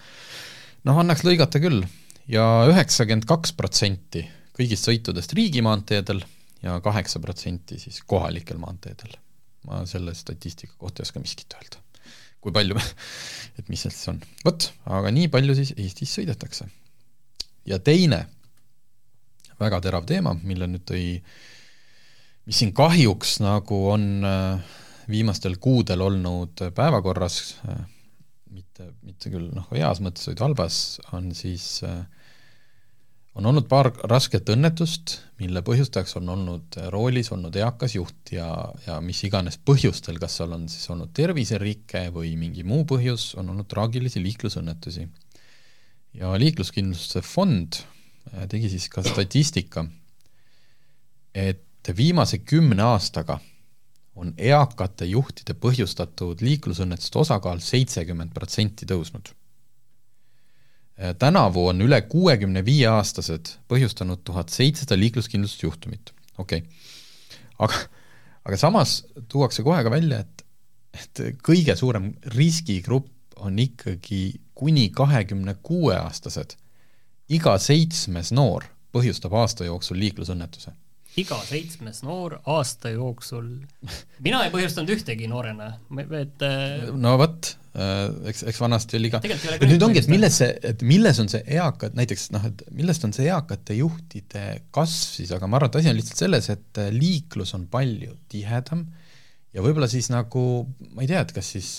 [0.86, 1.82] noh, annaks lõigata küll.
[2.30, 4.22] Ja üheksakümmend kaks protsenti
[4.54, 6.22] kõigist sõitudest riigimaanteedel
[6.62, 9.18] ja kaheksa protsenti siis kohalikel maanteedel
[9.68, 11.80] ma selle statistika kohta ei oska miskit öelda.
[12.42, 12.78] kui palju,
[13.58, 14.20] et mis seal siis on.
[14.44, 16.68] vot, aga nii palju siis Eestis sõidetakse.
[17.66, 18.24] ja teine
[19.62, 21.06] väga terav teema, mille nüüd tõi,
[22.48, 24.78] mis siin kahjuks nagu on äh,
[25.10, 27.84] viimastel kuudel olnud päevakorras, äh,
[28.50, 30.80] mitte, mitte küll noh, heas mõttes, vaid halvas,
[31.16, 32.02] on siis äh,
[33.34, 38.48] on olnud paar rasket õnnetust, mille põhjustajaks on olnud roolis olnud eakas juht ja,
[38.86, 43.48] ja mis iganes põhjustel, kas seal on siis olnud terviserike või mingi muu põhjus, on
[43.54, 45.08] olnud traagilisi liiklusõnnetusi.
[46.20, 49.86] ja Liikluskindlustuse Fond äh, tegi siis ka statistika,
[51.34, 53.40] et viimase kümne aastaga
[54.14, 59.41] on eakate juhtide põhjustatud liiklusõnnetuste osakaal seitsekümmend protsenti tõusnud Äh,
[61.18, 66.68] tänavu on üle kuuekümne viie aastased põhjustanud tuhat seitsesada liikluskindlustusjuhtumit, okei okay..
[67.58, 67.80] aga,
[68.44, 70.44] aga samas tuuakse kohe ka välja, et,
[70.92, 73.10] et kõige suurem riskigrupp
[73.42, 76.56] on ikkagi kuni kahekümne kuue aastased.
[77.28, 80.72] iga seitsmes noor põhjustab aasta jooksul liiklusõnnetuse.
[81.20, 83.48] Iga seitsmes noor aasta jooksul,
[84.24, 85.74] mina ei põhjustanud ühtegi noorena,
[86.18, 90.40] et äh, no vot, äh, eks, eks vanasti oli ka, et nüüd ongi, et milles
[90.40, 95.18] see, et milles on see eakad, näiteks noh, et millest on see eakate juhtide kasv
[95.18, 98.86] siis, aga ma arvan, et asi on lihtsalt selles, et äh, liiklus on palju tihedam
[99.52, 100.46] ja võib-olla siis nagu,
[100.94, 101.72] ma ei tea, et kas siis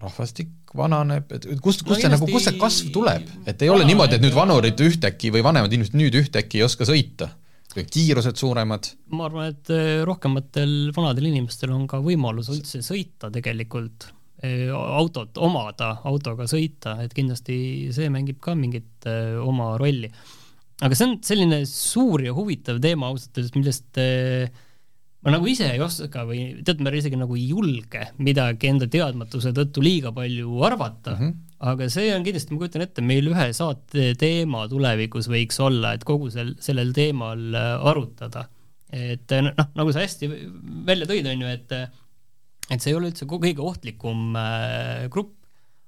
[0.00, 3.84] rahvastik vananeb, et kust, kust No see nagu, kust see kasv tuleb, et ei ole
[3.84, 7.28] niimoodi, et nüüd vanurid ühtäkki või vanemad inimesed nüüd ühtäkki ei oska sõita,
[7.74, 14.08] kiirused suuremad, ma arvan, et äh, rohkematel vanadel inimestel on ka võimalus üldse sõita tegelikult,
[14.42, 20.10] äh, autot omada, autoga sõita, et kindlasti see mängib ka mingit äh, oma rolli.
[20.80, 24.50] aga see on selline suur ja huvitav teema ausalt öeldes, millest äh,
[25.20, 29.52] ma nagu ise ei oska või teatud määral isegi nagu ei julge midagi enda teadmatuse
[29.56, 31.34] tõttu liiga palju arvata mm, -hmm.
[31.72, 36.06] aga see on kindlasti, ma kujutan ette, meil ühe saate teema tulevikus võiks olla, et
[36.08, 38.46] kogu sel, sellel teemal äh, arutada.
[38.92, 40.30] et äh, noh, nagu sa hästi
[40.88, 41.76] välja tõid, on ju, et
[42.70, 45.34] et see ei ole üldse kõige ohtlikum äh, grupp,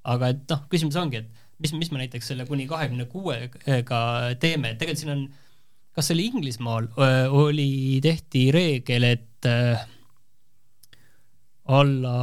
[0.04, 4.02] aga et noh, küsimus ongi, et mis, mis me näiteks selle kuni kahekümne kuuega
[4.42, 5.24] teeme, et tegelikult siin on
[5.92, 6.88] kas see oli Inglismaal,
[7.36, 9.48] oli, tehti reegel, et
[11.72, 12.14] alla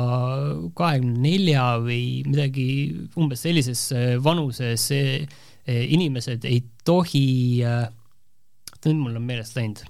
[0.75, 2.65] kahekümne nelja või midagi
[3.19, 3.85] umbes sellises
[4.25, 4.89] vanuses
[5.69, 7.61] inimesed ei tohi
[8.87, 9.81] nüüd mul on meelest läinud,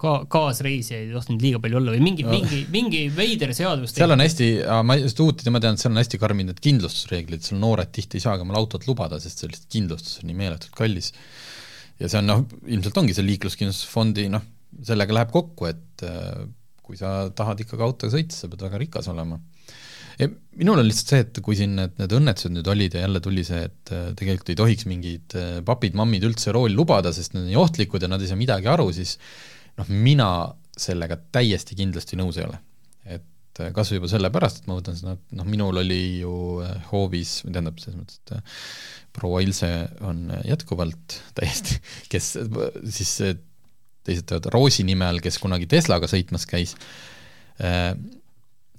[0.00, 3.94] ka kaasreisijaid ei tohtinud liiga palju olla või mingi mingi, mingi veider seadus.
[3.94, 4.48] seal on hästi,
[4.86, 7.92] ma just uut ja ma tean, et seal on hästi karmid need kindlustusreeglid, seal noored
[7.94, 11.12] tihti ei saagi omale autot lubada, sest see lihtsalt kindlustus on nii meeletult kallis.
[12.00, 14.44] Ja see on noh, ilmselt ongi see liikluskindlustusfondi noh,
[14.84, 16.44] sellega läheb kokku, et äh,
[16.84, 19.38] kui sa tahad ikkagi autoga sõita, sa pead väga rikas olema.
[20.54, 23.44] minul on lihtsalt see, et kui siin need, need õnnetused nüüd olid ja jälle tuli
[23.46, 27.50] see, et äh, tegelikult ei tohiks mingid äh, papid-mammid üldse rooli lubada, sest need on
[27.52, 29.16] nii ohtlikud ja nad ei saa midagi aru, siis
[29.80, 30.28] noh, mina
[30.78, 32.60] sellega täiesti kindlasti nõus ei ole.
[33.04, 33.24] et
[33.62, 36.76] äh, kas või juba sellepärast, et ma võtan seda, et noh, minul oli ju äh,
[36.90, 38.60] hoovis, tähendab, selles mõttes, et äh,
[39.14, 39.70] proua Ilse
[40.06, 41.80] on jätkuvalt täiesti,
[42.12, 43.14] kes siis
[44.04, 46.74] teised teavad Roosi nime all, kes kunagi Teslaga sõitmas käis,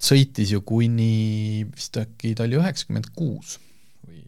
[0.05, 3.55] sõitis ju kuni vist äkki ta oli üheksakümmend kuus
[4.05, 4.19] või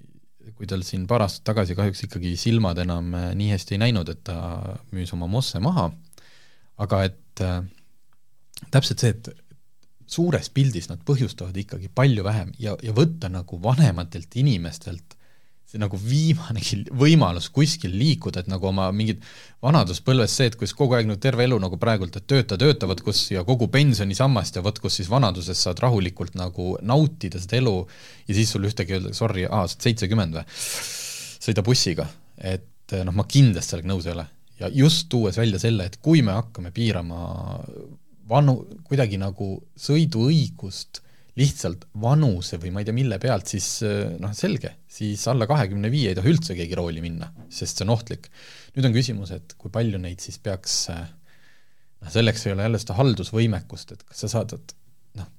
[0.56, 4.24] kui tal siin paar aastat tagasi kahjuks ikkagi silmad enam nii hästi ei näinud, et
[4.26, 4.40] ta
[4.96, 5.92] müüs oma Mosse maha,
[6.82, 7.62] aga et äh,
[8.74, 9.30] täpselt see, et
[10.08, 15.18] suures pildis nad põhjustavad ikkagi palju vähem ja, ja võtta nagu vanematelt inimestelt
[15.68, 19.24] see nagu viimanegi võimalus kuskil liikuda, et nagu oma mingid
[19.64, 23.04] vanaduspõlves see, et kus kogu aeg nagu terve elu nagu praegult, et tööta, tööta, vot
[23.04, 27.76] kus ja kogu pensionisammast ja vot kus siis vanaduses saad rahulikult nagu nautida seda elu
[28.30, 30.48] ja siis sul ühtegi öelda, sorry, aa, sa oled seitsekümmend või?
[31.48, 32.08] sõida bussiga,
[32.40, 34.28] et noh, ma kindlasti sellega nõus ei ole.
[34.64, 37.20] ja just tuues välja selle, et kui me hakkame piirama
[38.30, 41.02] vanu, kuidagi nagu sõiduõigust
[41.38, 43.68] lihtsalt vanuse või ma ei tea, mille pealt, siis
[44.18, 47.94] noh, selge, siis alla kahekümne viie ei tohi üldse keegi rooli minna, sest see on
[47.94, 48.32] ohtlik.
[48.74, 52.98] nüüd on küsimus, et kui palju neid siis peaks noh, selleks ei ole jälle seda
[52.98, 54.76] haldusvõimekust, et kas sa saad, et
[55.22, 55.30] noh,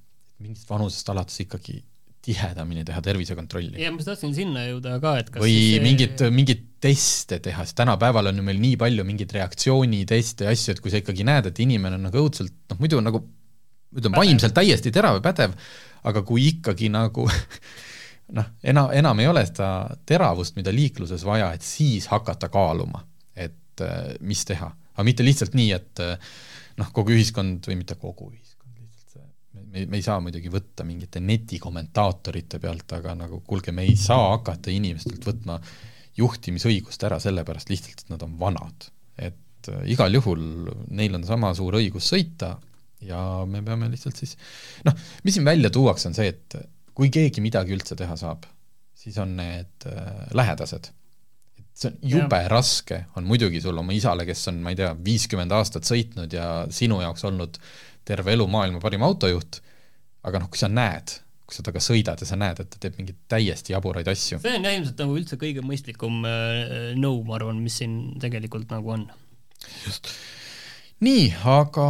[0.44, 1.80] mingist vanusest alates ikkagi
[2.28, 3.80] tihedamini teha tervisekontrolli.
[3.82, 7.78] ja ma tahtsin sinna jõuda ka, et kas või siis mingit, mingeid teste teha, sest
[7.80, 11.50] tänapäeval on ju meil nii palju mingeid reaktsiooniteste ja asju, et kui sa ikkagi näed,
[11.50, 13.22] et inimene on nagu õudselt noh, muidu nagu
[13.96, 15.54] ütleme, vaimselt täiesti terav ja pädev,
[16.08, 17.26] aga kui ikkagi nagu
[18.38, 19.70] noh, enam, enam ei ole seda
[20.08, 23.02] teravust, mida liikluses vaja, et siis hakata kaaluma,
[23.34, 24.70] et äh, mis teha.
[24.94, 26.30] aga mitte lihtsalt nii, et äh,
[26.78, 28.47] noh, kogu ühiskond või mitte kogu ühiskond, see,
[29.86, 34.72] me, ei saa muidugi võtta mingite netikommentaatorite pealt, aga nagu kuulge, me ei saa hakata
[34.74, 35.58] inimestelt võtma
[36.18, 38.88] juhtimisõigust ära sellepärast lihtsalt, et nad on vanad.
[39.18, 40.42] et äh, igal juhul
[40.90, 42.56] neil on sama suur õigus sõita
[43.04, 44.34] ja me peame lihtsalt siis
[44.86, 46.58] noh, mis siin välja tuuakse, on see, et
[46.98, 48.46] kui keegi midagi üldse teha saab,
[48.98, 50.90] siis on need äh, lähedased.
[51.58, 52.50] et see on jube ja.
[52.50, 56.48] raske, on muidugi sul oma isale, kes on, ma ei tea, viiskümmend aastat sõitnud ja
[56.74, 57.60] sinu jaoks olnud
[58.08, 59.60] terve elu maailma parim autojuht,
[60.28, 62.98] aga noh, kui sa näed, kui sa temaga sõidad ja sa näed, et ta teeb
[63.00, 64.40] mingeid täiesti jaburaid asju.
[64.44, 68.70] see on jah ilmselt nagu üldse kõige mõistlikum äh, nõu, ma arvan, mis siin tegelikult
[68.74, 69.06] nagu on.
[69.86, 70.12] just
[71.04, 71.88] nii, aga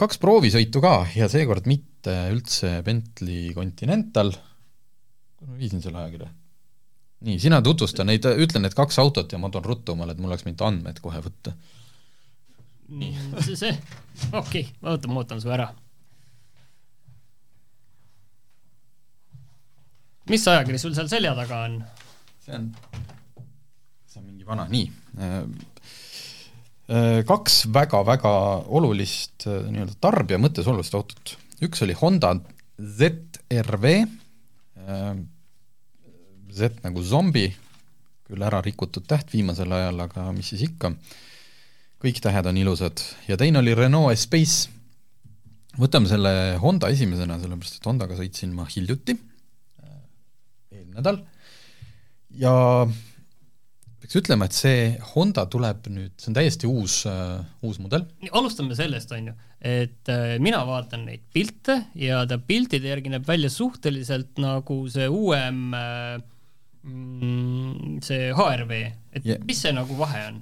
[0.00, 4.32] kaks proovisõitu ka ja seekord mitte üldse Bentley Continental.
[5.58, 6.30] viisin selle ajakirja.
[7.26, 10.32] nii, sina tutvusta neid, ütle need kaks autot ja ma toon ruttu omale, et mul
[10.32, 11.54] oleks mingid andmed kohe võtta.
[12.88, 13.12] nii,
[13.44, 13.76] see, see,
[14.32, 15.70] okei okay,, oota, ma ootan su ära.
[20.30, 21.80] Mis ajakiri sul seal selja taga on?
[22.44, 22.70] see on,
[24.06, 24.86] see on mingi vana, nii
[26.90, 28.30] Äh, kaks väga-väga
[28.74, 31.36] olulist äh, nii-öelda tarbija mõttes olulist autot.
[31.62, 32.32] üks oli Honda
[32.80, 33.84] ZRV,
[34.80, 35.12] äh,
[36.50, 37.44] Z nagu zombi,
[38.26, 40.90] küll ära rikutud täht viimasel ajal, aga mis siis ikka,
[42.02, 44.66] kõik tähed on ilusad, ja teine oli Renault Espace.
[45.78, 49.14] võtame selle Honda esimesena, sellepärast et Hondaga sõitsin ma hiljuti,
[50.90, 51.20] eelmine nädal,
[52.40, 52.86] ja
[54.00, 58.06] peaks ütlema, et see Honda tuleb nüüd, see on täiesti uus uh,, uus mudel.
[58.32, 63.26] alustame sellest, on ju, et uh, mina vaatan neid pilte ja ta piltide järgi näeb
[63.28, 66.20] välja suhteliselt nagu see uuem uh,
[68.00, 68.72] see HRV,
[69.12, 69.42] et yeah.
[69.44, 70.40] mis see nagu vahe on?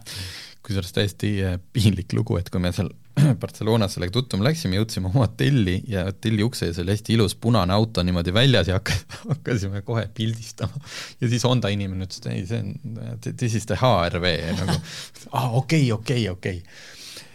[0.63, 1.33] kusjuures täiesti
[1.73, 2.91] piinlik lugu, et kui me seal
[3.41, 7.75] Barcelonas sellega tutvuma läksime, jõudsime oma hotelli ja hotelli ukse ees oli hästi ilus punane
[7.75, 10.83] auto niimoodi väljas ja hakkas, hakkasime kohe pildistama.
[11.21, 14.79] ja siis Honda inimene ütles, et ei, see on, this is the HRV nagu,
[15.33, 16.63] aa okei, okei, okei.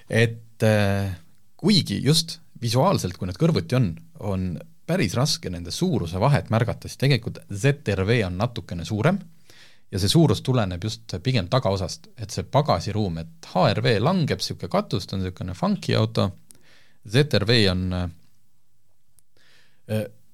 [0.10, 1.14] et äh,
[1.58, 3.92] kuigi just visuaalselt, kui need kõrvuti on,
[4.24, 4.54] on
[4.88, 9.20] päris raske nende suuruse vahet märgata, siis tegelikult ZRV on natukene suurem
[9.94, 15.06] ja see suurus tuleneb just pigem tagaosast, et see pagasiruum, et HRV langeb, niisugune katus,
[15.06, 16.32] ta on niisugune funky auto,
[17.06, 18.10] ZRV on äh,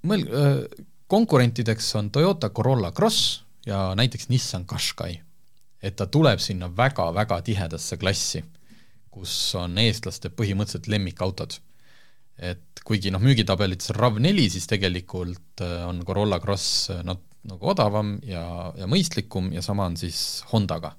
[0.07, 5.21] mõel- äh,, konkurentideks on Toyota Corolla Cross ja näiteks Nissan Qashqai.
[5.81, 8.43] et ta tuleb sinna väga-väga tihedasse klassi,
[9.09, 11.59] kus on eestlaste põhimõtteliselt lemmikautod.
[12.37, 17.71] et kuigi noh, müügitabelites on RAV4, siis tegelikult äh, on Corolla Cross äh, nat-, nagu
[17.71, 20.95] odavam ja, ja mõistlikum ja sama on siis Hondaga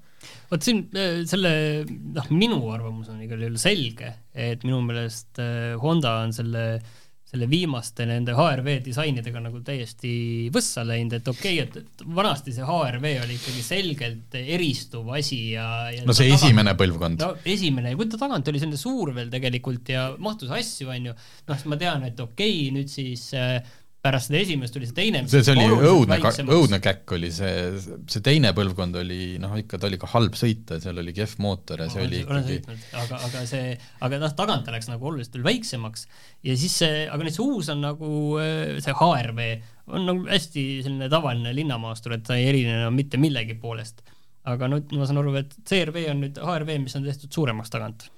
[0.51, 1.51] vot siin äh, selle,
[1.87, 6.65] noh, minu arvamus on igal juhul selge, et minu meelest äh, Honda on selle,
[7.31, 12.67] selle viimaste nende HRV disainidega nagu täiesti võssa läinud, et okei okay,, et vanasti see
[12.67, 17.23] HRV oli ikkagi selgelt eristuv asi ja, ja no see tagant, esimene põlvkond.
[17.23, 21.11] no esimene ja kui ta tagant oli selline suur veel tegelikult ja mahtus asju, on
[21.11, 21.15] ju,
[21.47, 23.61] noh, siis ma tean, et okei okay,, nüüd siis äh,
[24.01, 25.21] pärast seda esimest tuli see teine.
[25.29, 26.17] see, see oli õudne,
[26.49, 27.67] õudne käkk oli see,
[28.09, 31.83] see teine põlvkond oli noh, ikka ta oli ka halb sõita, seal oli kehv mootor
[31.85, 33.75] ja see oli olen ikkagi aga, aga see,
[34.07, 36.07] aga noh, tagant ta läks nagu oluliselt veel väiksemaks
[36.47, 38.11] ja siis see, aga nüüd see uus on nagu
[38.41, 39.45] äh, see HRV
[39.91, 44.01] on nagu hästi selline tavaline linnamaastur, et ta ei erine enam mitte millegi poolest.
[44.49, 48.09] aga nüüd ma saan aru, et CRV on nüüd HRV, mis on tehtud suuremaks tagant.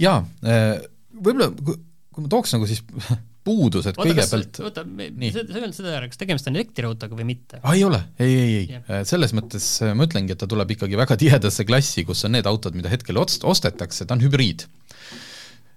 [0.00, 0.78] jaa, äh,
[1.12, 2.80] võib-olla kui ma tooks nagu siis
[3.46, 4.58] puudused oota, kõigepealt.
[4.66, 7.60] oota, sa öelnud seda ära, kas tegemist on elektriautoga või mitte?
[7.62, 10.74] aa, ei ole, ei, ei, ei yeah., selles mõttes äh, ma ütlengi, et ta tuleb
[10.76, 14.66] ikkagi väga tihedasse klassi, kus on need autod, mida hetkel ost-, ostetakse, ta on hübriid.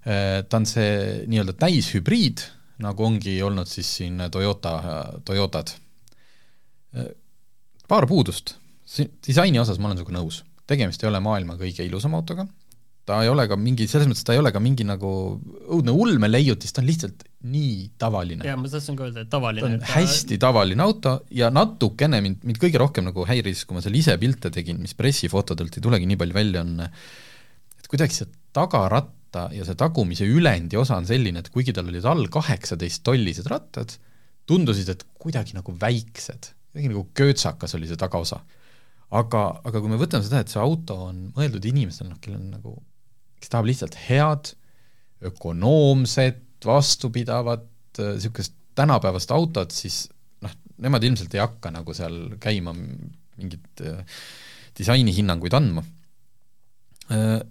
[0.03, 2.43] Äh, ta on see nii-öelda täishübriid,
[2.83, 4.75] nagu ongi olnud siis siin Toyota,
[5.25, 5.71] Toyotad.
[6.97, 7.13] Äh,
[7.87, 8.57] paar puudust,
[9.23, 12.45] disaini osas ma olen sinuga nõus, tegemist ei ole maailma kõige ilusam autoga,
[13.05, 15.09] ta ei ole ka mingi, selles mõttes ta ei ole ka mingi nagu
[15.75, 18.45] õudne ulmeleiutis, ta on lihtsalt nii tavaline.
[18.47, 19.65] jaa, ma tahtsin ka öelda, et tavaline.
[19.65, 19.89] ta on ta...
[19.97, 24.15] hästi tavaline auto ja natukene mind, mind kõige rohkem nagu häiris, kui ma seal ise
[24.21, 29.67] pilte tegin, mis pressifotodelt ei tulegi nii palju välja, on et kuidagi see tagaratta ja
[29.67, 33.97] see tagumise ülendi osa on selline, et kuigi tal olid all kaheksateist tollised rattad,
[34.47, 38.39] tundusid, et kuidagi nagu väiksed, kuidagi nagu köötsakas oli see tagaosa.
[39.13, 42.55] aga, aga kui me võtame seda, et see auto on mõeldud inimestele, noh, kellel on
[42.55, 42.71] nagu
[43.43, 44.53] kes tahab lihtsalt head,
[45.27, 47.67] ökonoomset, vastupidavat,
[47.99, 50.05] niisugust tänapäevast autot, siis
[50.41, 53.99] noh, nemad ilmselt ei hakka nagu seal käima mingit äh,
[54.79, 55.83] disainihinnanguid andma.
[57.11, 57.41] Äh,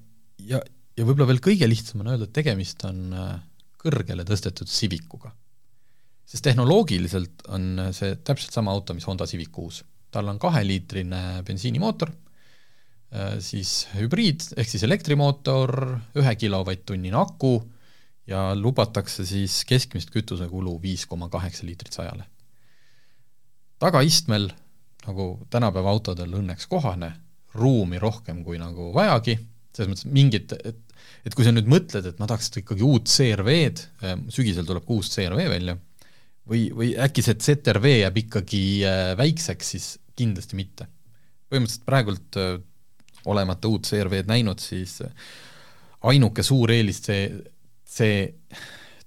[0.49, 0.63] ja,
[0.97, 3.37] ja võib-olla veel kõige lihtsam on öelda, et tegemist on äh,
[3.85, 5.35] kõrgele tõstetud Civicuga.
[6.27, 9.85] sest tehnoloogiliselt on see täpselt sama auto, mis Honda Civic kuus.
[10.11, 12.32] tal on kaheliitrine bensiinimootor Äh,
[13.45, 15.75] siis hübriid ehk siis elektrimootor,
[16.17, 17.59] ühe kilovatt-tunnine aku
[18.31, 22.25] ja lubatakse siis keskmist kütusekulu viis koma kaheksa liitrit sajale.
[23.83, 24.47] tagaistmel,
[25.07, 27.11] nagu tänapäeva autodel õnneks kohane,
[27.59, 29.35] ruumi rohkem kui nagu vajagi,
[29.75, 30.79] selles mõttes mingit, et
[31.27, 34.95] et kui sa nüüd mõtled, et ma tahaks ikkagi uut CRV-d, äh, sügisel tuleb ka
[34.97, 35.77] uus CRV välja,
[36.49, 40.89] või, või äkki see ZRV jääb ikkagi äh, väikseks, siis kindlasti mitte.
[41.51, 42.39] põhimõtteliselt praegult
[43.27, 45.01] olemata uut CRV-d näinud, siis
[46.09, 47.29] ainuke suur eelis see,
[47.87, 48.25] see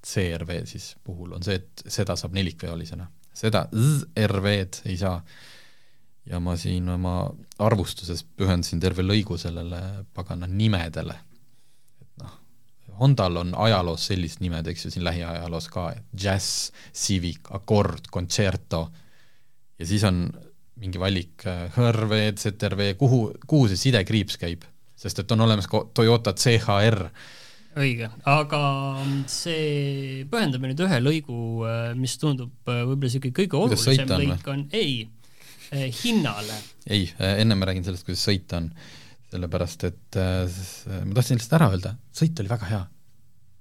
[0.05, 3.07] CRV siis puhul on see, et seda saab nelikveolisena.
[3.35, 5.19] seda ZRV-d ei saa.
[6.25, 7.29] ja ma siin oma
[7.61, 11.15] arvustuses pühendasin terve lõigu sellele pagana nimedele.
[12.01, 12.39] et noh,
[12.99, 18.87] Hondal on ajaloos sellised nimed, eks ju, siin lähiajaloos ka, Jazz, Civic, Accord, Concerto
[19.79, 20.29] ja siis on
[20.82, 21.45] mingi valik,
[21.76, 24.65] HRV, ZRV, kuhu, kuhu see sidekriips käib?
[25.05, 27.01] sest et on olemas ka Toyota CHR.
[27.76, 28.61] õige, aga
[29.30, 31.39] see, pühendame nüüd ühe lõigu,
[31.99, 35.03] mis tundub võib-olla niisugune kõige olulisem lõik on, ei,
[35.99, 36.61] hinnale.
[36.88, 38.71] ei, ennem ma räägin sellest, kuidas sõita on.
[39.36, 42.82] sellepärast, et ma tahtsin lihtsalt ära öelda, sõit oli väga hea.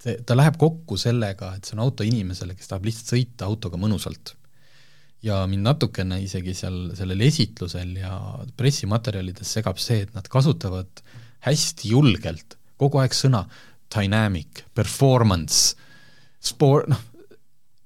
[0.06, 3.80] see, ta läheb kokku sellega, et see on auto inimesele, kes tahab lihtsalt sõita autoga
[3.80, 4.36] mõnusalt
[5.24, 8.16] ja mind natukene isegi seal sellel esitlusel ja
[8.58, 11.00] pressimaterjalides segab see, et nad kasutavad
[11.46, 13.44] hästi julgelt kogu aeg sõna
[13.94, 15.76] dynamic, performance,
[16.42, 17.00] sport, noh,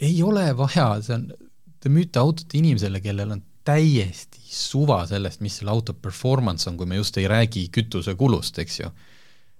[0.00, 1.28] ei ole vaja, see on,
[1.78, 6.88] te müüte autot inimesele, kellel on täiesti suva sellest, mis selle auto performance on, kui
[6.88, 8.90] me just ei räägi kütusekulust, eks ju.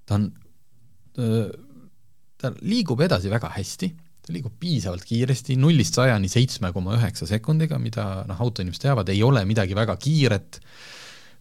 [0.09, 0.31] ta on,
[2.39, 3.91] ta liigub edasi väga hästi
[4.29, 9.22] ta liigub piisavalt kiiresti, nullist sajani seitsme koma üheksa sekundiga, mida noh, autoinimesed teavad, ei
[9.24, 10.59] ole midagi väga kiiret,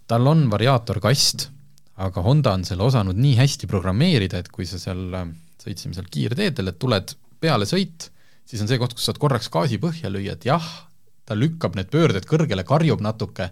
[0.07, 1.49] tal on variaatorkast,
[2.07, 5.03] aga Honda on selle osanud nii hästi programmeerida, et kui sa seal,
[5.59, 7.11] sõitsime seal kiirteedel, et tuled
[7.43, 8.07] peale sõit,
[8.47, 10.71] siis on see koht, kus saad korraks gaasi põhja lüüa, et jah,
[11.27, 13.51] ta lükkab need pöörded kõrgele, karjub natuke,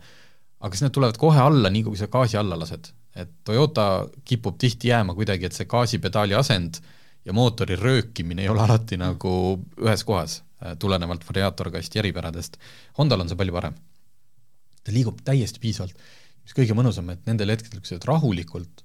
[0.63, 2.93] aga siis need tulevad kohe alla, nii kui sa gaasi alla lased.
[3.15, 6.95] et Toyota kipub tihti jääma kuidagi, et see gaasipedaali asend äh,
[7.26, 9.32] ja mootori röökimine ei ole alati nagu
[9.82, 12.57] ühes kohas, äh, tulenevalt variaatorkasti eripäradest.
[12.97, 13.76] Hondal on see palju parem.
[14.86, 15.97] ta liigub täiesti piisavalt,
[16.45, 18.84] mis kõige mõnusam, et nendel hetkedel, kui sa oled rahulikult,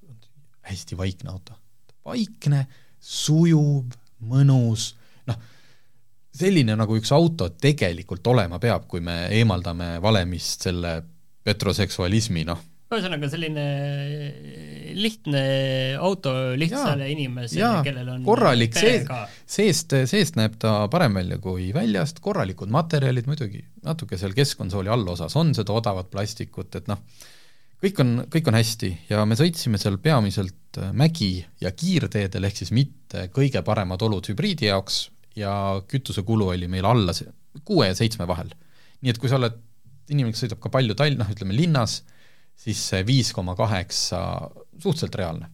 [0.64, 1.57] hästi vaikne auto.
[2.05, 2.64] vaikne,
[3.01, 3.93] sujuv,
[4.24, 4.95] mõnus,
[5.28, 5.36] noh,
[6.32, 10.95] selline, nagu üks auto tegelikult olema peab, kui me eemaldame valemist selle
[11.45, 13.64] petroseksualismi, noh, ühesõnaga selline
[14.99, 15.43] lihtne
[16.03, 19.05] auto lihtsale ja, inimesele, kellel on korralik, see,
[19.47, 25.36] seest, seest näeb ta parem välja kui väljast, korralikud materjalid muidugi, natuke seal keskkonsooli allosas
[25.38, 26.99] on seda odavat plastikut, et noh,
[27.80, 28.91] kõik on, kõik on hästi.
[29.12, 34.68] Ja me sõitsime seal peamiselt mägi- ja kiirteedel, ehk siis mitte kõige paremad olud hübriidi
[34.68, 35.09] jaoks.
[35.38, 35.53] Ja
[35.86, 37.14] kütusekulu oli meil alla
[37.64, 38.51] kuue ja seitsme vahel.
[39.01, 39.55] nii et kui sa oled
[40.11, 42.03] inimene, kes sõidab ka palju Tall-, noh ütleme linnas,
[42.61, 44.20] siis see viis koma kaheksa
[44.80, 45.50] suhteliselt reaalne.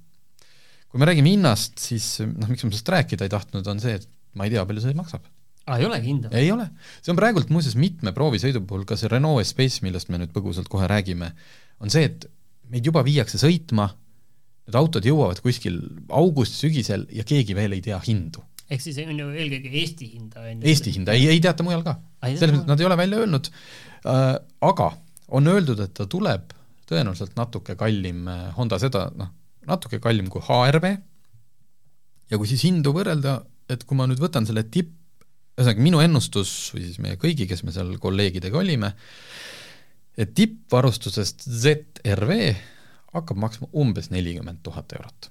[0.90, 4.06] kui me räägime hinnast, siis noh, miks ma sellest rääkida ei tahtnud, on see, et
[4.38, 5.26] ma ei tea, palju see maksab.
[5.66, 6.32] aa, ei olegi hinda?
[6.36, 6.68] ei ole.
[7.02, 10.70] see on praegult muuseas mitme proovisõidu puhul, ka see Renault Espace, millest me nüüd põgusalt
[10.72, 11.32] kohe räägime,
[11.82, 12.28] on see, et
[12.72, 13.90] meid juba viiakse sõitma,
[14.66, 15.78] need autod jõuavad kuskil
[16.10, 18.42] august-sügisel ja keegi veel ei tea hindu.
[18.66, 20.68] ehk siis on ju eelkõige Eesti hinda, on ju?
[20.72, 21.98] Eesti hinda, ei, ei teata mujal ka.
[22.26, 24.28] selles mõttes nad ei ole välja öelnud äh,,
[24.66, 24.92] aga
[25.36, 26.54] on öeldud, et ta tuleb
[26.90, 29.32] tõenäoliselt natuke kallim äh, Honda seda, noh,
[29.66, 30.92] natuke kallim kui HRV
[32.30, 34.94] ja kui siis hindu võrrelda, et kui ma nüüd võtan selle tipp,
[35.56, 38.92] ühesõnaga minu ennustus või siis meie kõigi, kes me seal kolleegidega olime,
[40.16, 42.36] et tippvarustusest ZRV
[43.16, 45.30] hakkab maksma umbes nelikümmend tuhat eurot.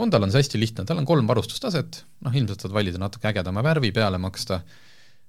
[0.00, 3.62] Hondal on see hästi lihtne, tal on kolm varustustaset, noh ilmselt saad valida natuke ägedama
[3.64, 4.60] värvi peale maksta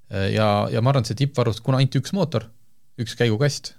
[0.09, 2.47] ja, ja ma arvan, et see tippvarustus, kuna ainult üks mootor,
[2.99, 3.73] üks käigukast,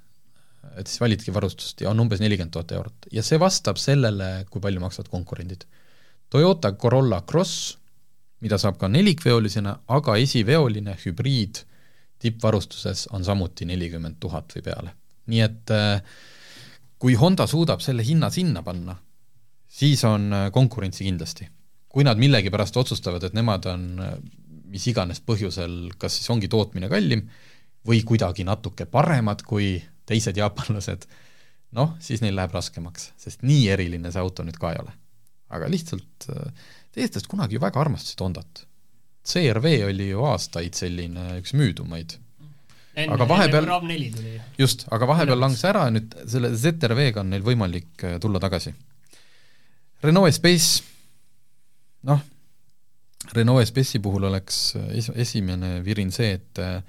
[0.79, 4.63] et siis validki varustust ja on umbes nelikümmend tuhat eurot ja see vastab sellele, kui
[4.63, 5.65] palju maksavad konkurendid.
[6.31, 7.79] Toyota Corolla Cross,
[8.45, 11.63] mida saab ka nelikveolisena, aga esiveoline hübriid
[12.19, 14.95] tippvarustuses on samuti nelikümmend tuhat või peale.
[15.29, 16.03] nii et äh,
[16.99, 18.97] kui Honda suudab selle hinna sinna panna,
[19.69, 21.49] siis on äh, konkurentsi kindlasti.
[21.89, 24.17] kui nad millegipärast otsustavad, et nemad on äh,
[24.69, 27.25] mis iganes põhjusel, kas siis ongi tootmine kallim
[27.89, 29.79] või kuidagi natuke paremad kui
[30.09, 31.05] teised jaapanlased,
[31.77, 34.95] noh, siis neil läheb raskemaks, sest nii eriline see auto nüüd ka ei ole.
[35.49, 36.29] aga lihtsalt
[37.03, 38.65] eestlased kunagi ju väga armastasid Hondat.
[39.29, 42.17] CRV oli ju aastaid selline üks müüdumaid.
[42.99, 43.69] aga vahepeal,
[44.59, 48.73] just, aga vahepeal langes ära ja nüüd selle ZRV-ga on neil võimalik äh, tulla tagasi.
[50.03, 50.83] Renault Espace,
[52.11, 52.25] noh,
[53.37, 56.81] Renault Espace'i puhul oleks äh, es-, esimene virin see, et äh,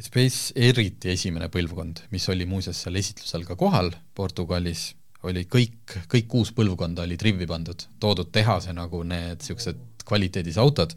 [0.00, 4.94] Space eriti esimene põlvkond, mis oli muuseas seal esitlusel ka kohal Portugalis,
[5.28, 10.94] oli kõik, kõik kuus põlvkonda olid rivvi pandud, toodud tehase nagu need niisugused kvaliteedis autod,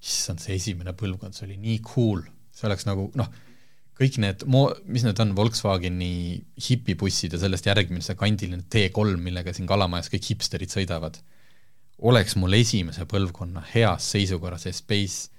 [0.00, 2.24] issand, see esimene põlvkond, see oli nii cool,
[2.56, 3.28] see oleks nagu noh,
[4.00, 6.10] kõik need mo-, mis need on, Volkswageni
[6.70, 11.20] hipibussid ja sellest järgmine see kandiline T3, millega siin Kalamajas kõik hipsterid sõidavad,
[12.00, 15.35] oleks mul esimese põlvkonna heas seisukorras see Space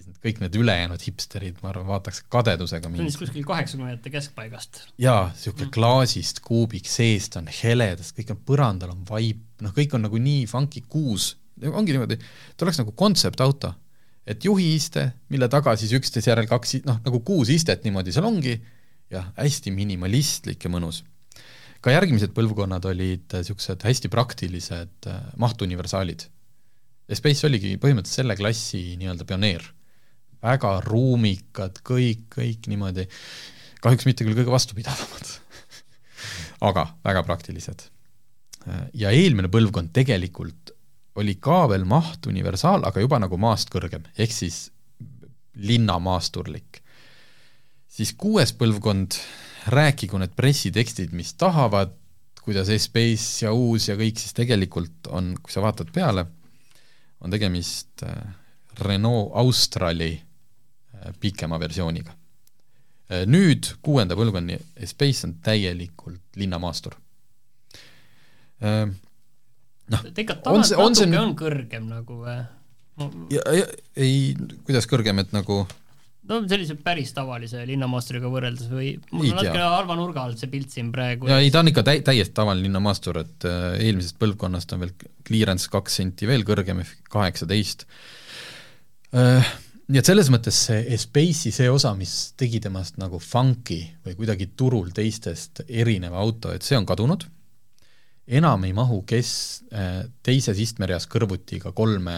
[0.00, 3.02] siis need kõik need ülejäänud hipsterid, ma arvan, vaataks kadedusega mind.
[3.02, 4.80] see on siis kuskil kaheksakümnendate keskpaigast.
[5.00, 5.74] jaa, niisugune mm.
[5.76, 10.48] klaasist kuubik, seest on heledast, kõik on põrandal on vaip, noh, kõik on nagu nii
[10.50, 11.34] funky kuus,
[11.68, 12.18] ongi niimoodi,
[12.56, 13.74] ta oleks nagu kontseptauto,
[14.30, 18.56] et juhiiste, mille taga siis üksteise järel kaks, noh, nagu kuus istet niimoodi seal ongi,
[19.12, 21.04] jah, hästi minimalistlik ja mõnus.
[21.80, 25.08] ka järgmised põlvkonnad olid niisugused hästi praktilised
[25.40, 26.26] mahtuniversaalid.
[27.10, 29.64] Space oligi põhimõtteliselt selle klassi nii-öelda pioneer.
[30.42, 33.06] Väga ruumikad, kõik, kõik niimoodi,
[33.84, 35.32] kahjuks mitte küll kõige vastupidavamad
[36.68, 37.86] aga väga praktilised.
[38.94, 40.74] ja eelmine põlvkond tegelikult
[41.20, 44.70] oli ka veel maht universaal, aga juba nagu maast kõrgem, ehk siis
[45.54, 46.82] linnamaasturlik.
[47.88, 49.16] siis kuues põlvkond,
[49.66, 51.92] rääkigu need pressitekstid, mis tahavad,
[52.40, 56.24] kuidas Espace ja uus ja kõik, siis tegelikult on, kui sa vaatad peale,
[57.20, 58.14] on tegemist äh,
[58.80, 60.14] Renault Australi
[61.20, 62.14] pikema versiooniga.
[63.10, 66.96] Äh, nüüd kuuenda põlvkonni Space on täielikult linnamaastur.
[68.60, 71.12] noh, tegelikult tagant natuke on, see...
[71.16, 72.34] on kõrgem nagu või?
[73.32, 74.34] ja, ja ei,
[74.66, 75.62] kuidas kõrgem, et nagu
[76.30, 80.74] no sellise päris tavalise linnamaasturiga võrreldes või mul on natuke halva nurga alt see pilt
[80.74, 81.30] siin praegu.
[81.30, 84.94] ja ei, ta on ikka täi-, täiesti tavaline linnamaastur, et äh, eelmisest põlvkonnast on veel
[85.26, 87.86] clearance kaks senti veel kõrgem, ehk kaheksateist
[89.16, 89.56] äh,.
[89.90, 94.52] Nii et selles mõttes see Space'i see osa, mis tegi temast nagu funky või kuidagi
[94.54, 97.24] turul teistest erineva auto, et see on kadunud,
[98.30, 99.32] enam ei mahu kes
[99.74, 102.16] äh, teises istmereas kõrvuti ka kolme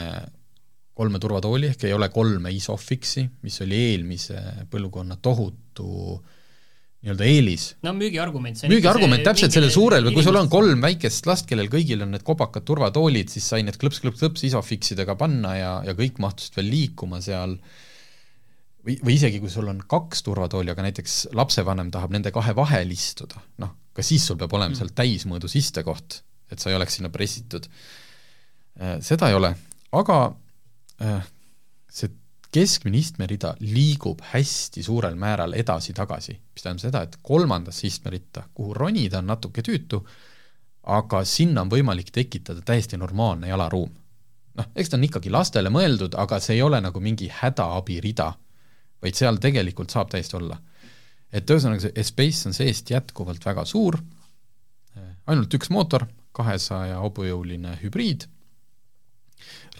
[0.92, 4.38] kolme turvatooli, ehk ei ole kolme ISOFIX-i, mis oli eelmise
[4.70, 6.20] põlvkonna tohutu
[7.02, 7.66] nii-öelda eelis.
[7.82, 8.64] no müügiargument.
[8.70, 12.24] müügiargument täpselt sellel suurel või kui sul on kolm väikest last, kellel kõigil on need
[12.26, 17.56] kopakad turvatoolid, siis sai need klõps-klõps-klõps ISOFIX-idega panna ja, ja kõik mahtusid veel liikuma seal
[18.86, 22.94] või, või isegi kui sul on kaks turvatooli, aga näiteks lapsevanem tahab nende kahe vahel
[22.94, 24.78] istuda, noh, ka siis sul peab olema mm.
[24.78, 26.22] seal täismõõdus istekoht,
[26.54, 27.66] et sa ei oleks sinna pressitud.
[28.78, 29.52] Äh, seda ei ole,
[29.98, 30.22] aga
[31.02, 31.22] Äh,
[31.90, 32.10] see
[32.52, 39.22] keskmine istmerida liigub hästi suurel määral edasi-tagasi, mis tähendab seda, et kolmandasse istmeritta, kuhu ronida
[39.22, 40.02] on natuke tüütu,
[40.92, 43.90] aga sinna on võimalik tekitada täiesti normaalne jalaruum.
[44.54, 48.32] noh, eks ta on ikkagi lastele mõeldud, aga see ei ole nagu mingi hädaabirida,
[49.02, 50.60] vaid seal tegelikult saab täiesti olla.
[51.32, 53.96] et ühesõnaga, see Espace on seest jätkuvalt väga suur,
[55.26, 58.28] ainult üks mootor, kahesaja hobujõuline hübriid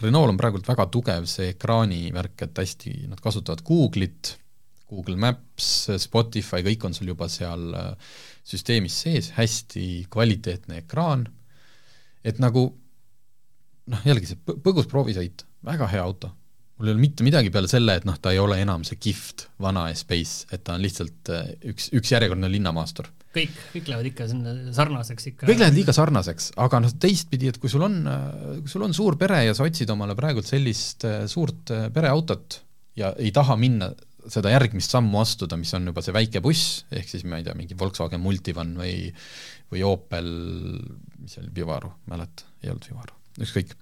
[0.01, 4.35] Renault on praegult väga tugev see ekraani värk, et hästi, nad kasutavad Google'it,
[4.89, 8.13] Google Maps, Spotify, kõik on sul juba seal äh,
[8.45, 11.25] süsteemis sees, hästi kvaliteetne ekraan,
[12.23, 12.67] et nagu
[13.89, 16.31] noh, jällegi see põgus proovisõit, väga hea auto.
[16.77, 19.47] Mul ei ole mitte midagi peale selle, et noh, ta ei ole enam see kihvt
[19.61, 24.27] vana Espace, et ta on lihtsalt äh, üks, üks järjekordne linnamaastur kõik, kõik lähevad ikka
[24.29, 25.49] sinna sarnaseks ikka.
[25.49, 27.99] kõik lähevad liiga sarnaseks, aga noh, teistpidi, et kui sul on,
[28.61, 32.61] kui sul on suur pere ja sa otsid omale praegult sellist äh, suurt äh, pereautot
[32.99, 33.91] ja ei taha minna
[34.31, 37.55] seda järgmist sammu astuda, mis on juba see väike buss, ehk siis ma ei tea,
[37.57, 38.95] mingi Volkswagen Multivan või
[39.73, 40.27] või Opel,
[41.17, 43.73] mis see oli, Vivaro, mäleta, ei olnud Vivaro, ükskõik.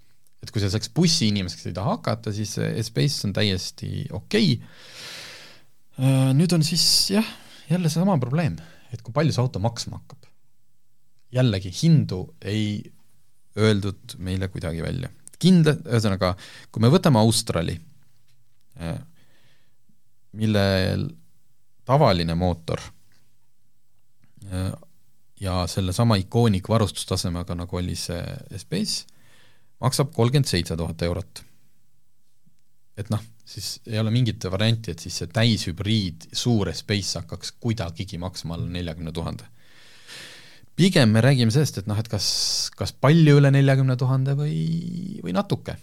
[0.41, 4.79] Et kui sa selleks bussiinimeseks ei taha hakata, siis Espace on täiesti okei okay..
[6.33, 6.83] Nüüd on siis
[7.13, 7.27] jah,
[7.69, 8.55] jälle seesama probleem
[8.91, 10.27] et kui palju see auto maksma hakkab.
[11.31, 12.81] jällegi, hindu ei
[13.55, 15.09] öeldud meile kuidagi välja.
[15.41, 16.35] kindla, ühesõnaga,
[16.71, 17.73] kui me võtame Australi,
[18.77, 18.99] eh,
[20.37, 21.07] millel
[21.87, 22.83] tavaline mootor
[24.45, 24.73] eh,
[25.41, 29.07] ja sellesama ikoonik varustustasemega, nagu oli see Space,
[29.81, 31.43] maksab kolmkümmend seitse tuhat eurot.
[32.97, 38.19] et noh, siis ei ole mingit varianti, et siis see täishübriid suur Space hakkaks kuidagigi
[38.21, 39.47] maksma alla neljakümne tuhande.
[40.75, 42.27] pigem me räägime sellest, et noh, et kas,
[42.77, 45.77] kas palju üle neljakümne tuhande või, või natuke.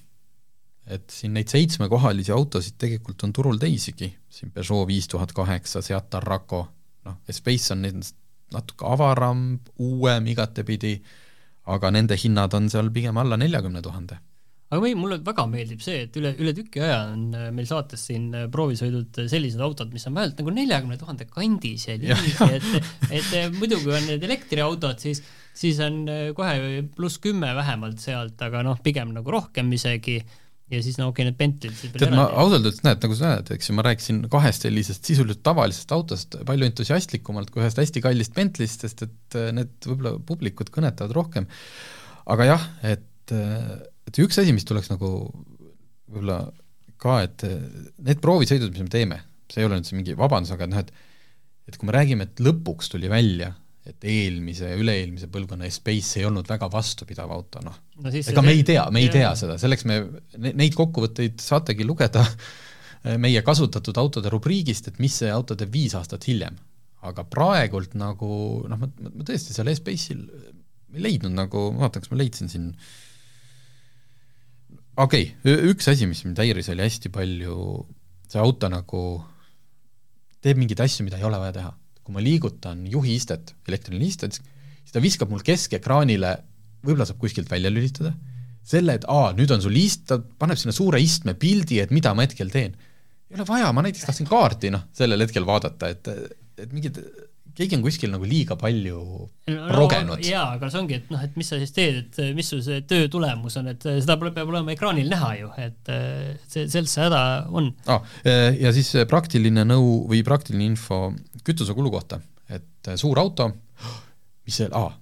[0.86, 6.14] et siin neid seitsmekohalisi autosid tegelikult on turul teisigi, siin Peugeot viis tuhat kaheksa, Seat
[6.14, 6.62] Arraco,
[7.04, 8.16] noh, Space on nendest
[8.52, 10.94] natuke avaram, uuem igatepidi,
[11.68, 14.18] aga nende hinnad on seal pigem alla neljakümne tuhande.
[14.68, 18.02] Aga või mulle väga meeldib see, et üle, üle tüki aja on äh, meil saates
[18.10, 22.48] siin äh, proovisõidud äh, sellised autod, mis on vähemalt nagu neljakümne tuhande kandis ja niiviisi,
[22.58, 25.22] et, et muidu kui on need elektriautod, siis,
[25.56, 26.02] siis on
[26.36, 30.18] kohe pluss kümme vähemalt sealt, aga noh, pigem nagu rohkem isegi
[30.72, 33.52] ja siis no okei okay,, need Bentley'd tead, ma ausalt öeldes näed, nagu sa näed,
[33.56, 38.36] eks ju, ma rääkisin kahest sellisest sisuliselt tavalisest autost palju entusiastlikumalt kui ühest hästi kallist
[38.36, 41.48] Bentley'st, sest et need võib-olla publikut kõnetavad rohkem.
[42.28, 45.10] aga jah, et et üks asi, mis tuleks nagu
[46.08, 46.40] võib-olla
[47.00, 47.44] ka, et
[48.04, 50.92] need proovisõidud, mis me teeme, see ei ole nüüd see mingi vabandus, aga noh, et
[51.68, 53.52] et kui me räägime, et lõpuks tuli välja,
[53.92, 58.12] et eelmise üle-eelmise põlvkonna Space ei olnud väga vastupidav auto, noh no.
[58.12, 60.00] ega me ei tea, me ei tea seda, selleks me,
[60.48, 62.24] neid kokkuvõtteid saategi lugeda
[63.24, 66.56] meie kasutatud autode rubriigist, et mis see auto teeb viis aastat hiljem.
[67.08, 68.30] aga praegult nagu
[68.68, 70.24] noh, ma, ma tõesti seal Espace'il
[70.94, 72.72] ei leidnud nagu, ma vaatan, kas ma leidsin siin
[74.98, 77.58] okei okay,, üks asi, mis mind häiris, oli hästi palju
[78.28, 79.02] see auto nagu
[80.44, 81.70] teeb mingeid asju, mida ei ole vaja teha.
[82.08, 84.38] Kui ma liigutan juhiistet, elektriline istet,
[84.80, 86.32] siis ta viskab mul keskekraanile,
[86.80, 88.14] võib-olla saab kuskilt välja lülitada,
[88.68, 92.14] selle, et aa, nüüd on sul ist-, ta paneb sinna suure istme pildi, et mida
[92.16, 92.72] ma hetkel teen.
[93.28, 96.08] ei ole vaja, ma näiteks tahtsin kaarti noh, sellel hetkel vaadata, et,
[96.56, 96.96] et mingid
[97.58, 100.22] keegi on kuskil nagu liiga palju no, rogenud.
[100.24, 102.84] jaa, aga see ongi, et noh, et mis sa siis teed, et mis sul see
[102.88, 105.92] töö tulemus on, et seda peab olema ekraanil näha ju, et
[106.46, 108.14] see, selles see häda on ah,.
[108.58, 111.08] Ja siis praktiline nõu või praktiline info
[111.46, 112.20] kütusekulu kohta,
[112.52, 113.50] et suur auto,
[114.46, 114.94] mis see ah,,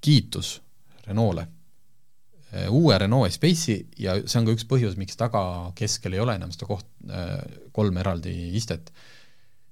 [0.00, 0.58] kiitus
[1.06, 1.46] Renault'le
[2.74, 6.50] uue Renault Espace'i ja see on ka üks põhjus, miks taga keskel ei ole enam
[6.50, 6.88] seda koht,
[7.76, 8.90] kolm eraldi istet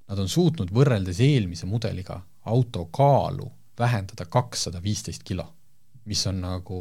[0.09, 5.45] nad on suutnud võrreldes eelmise mudeliga auto kaalu vähendada kakssada viisteist kilo,
[6.09, 6.81] mis on nagu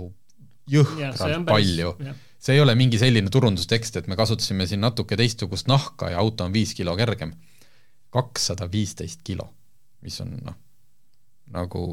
[0.72, 1.94] jõhkralt palju.
[2.40, 6.46] see ei ole mingi selline turundustekst, et me kasutasime siin natuke teistsugust nahka ja auto
[6.46, 7.34] on viis kilo kergem.
[8.10, 9.50] kakssada viisteist kilo,
[10.02, 10.56] mis on noh,
[11.54, 11.84] nagu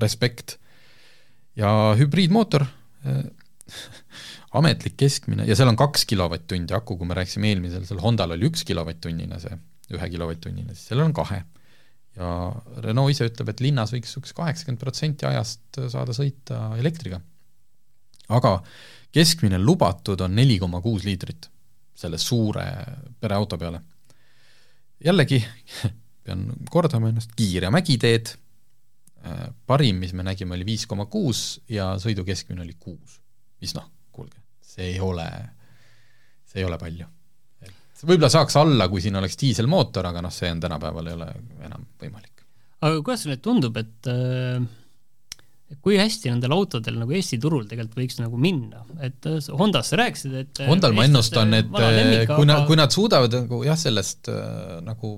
[0.00, 0.58] respekt.
[1.56, 2.66] ja hübriidmootor
[3.06, 3.22] äh,
[4.58, 8.50] ametlik keskmine ja seal on kaks kilovatt-tundi aku, kui me rääkisime eelmisel, seal Hondal oli
[8.50, 9.56] üks kilovatt-tunnine see
[9.92, 11.42] ühe kilovatt-tunnini, siis sellel on kahe.
[12.14, 12.28] ja
[12.84, 17.20] Renault ise ütleb, et linnas võiks niisugust kaheksakümmend protsenti ajast saada sõita elektriga.
[18.28, 18.54] aga
[19.14, 21.50] keskmine lubatud on neli koma kuus liitrit
[21.94, 22.64] selle suure
[23.20, 23.80] pereauto peale.
[25.04, 25.42] jällegi
[26.24, 28.30] pean kordama ennast, kiire mägiteed,
[29.26, 33.20] äh, parim, mis me nägime, oli viis koma kuus ja sõidu keskmine oli kuus.
[33.60, 35.28] mis noh, kuulge, see ei ole,
[36.48, 37.10] see ei ole palju
[38.04, 41.28] võib-olla saaks alla, kui siin oleks diiselmootor, aga noh, see on tänapäeval ei ole
[41.66, 42.44] enam võimalik.
[42.84, 44.64] aga kuidas sulle tundub, et äh,
[45.84, 50.00] kui hästi nendel autodel nagu Eesti turul tegelikult võiks nagu minna, et äh, Hondas sa
[50.00, 53.78] rääkisid, et äh, Hondal ma ennustan, et lemmik, kui nad, kui nad suudavad nagu jah,
[53.80, 54.30] sellest
[54.84, 55.16] nagu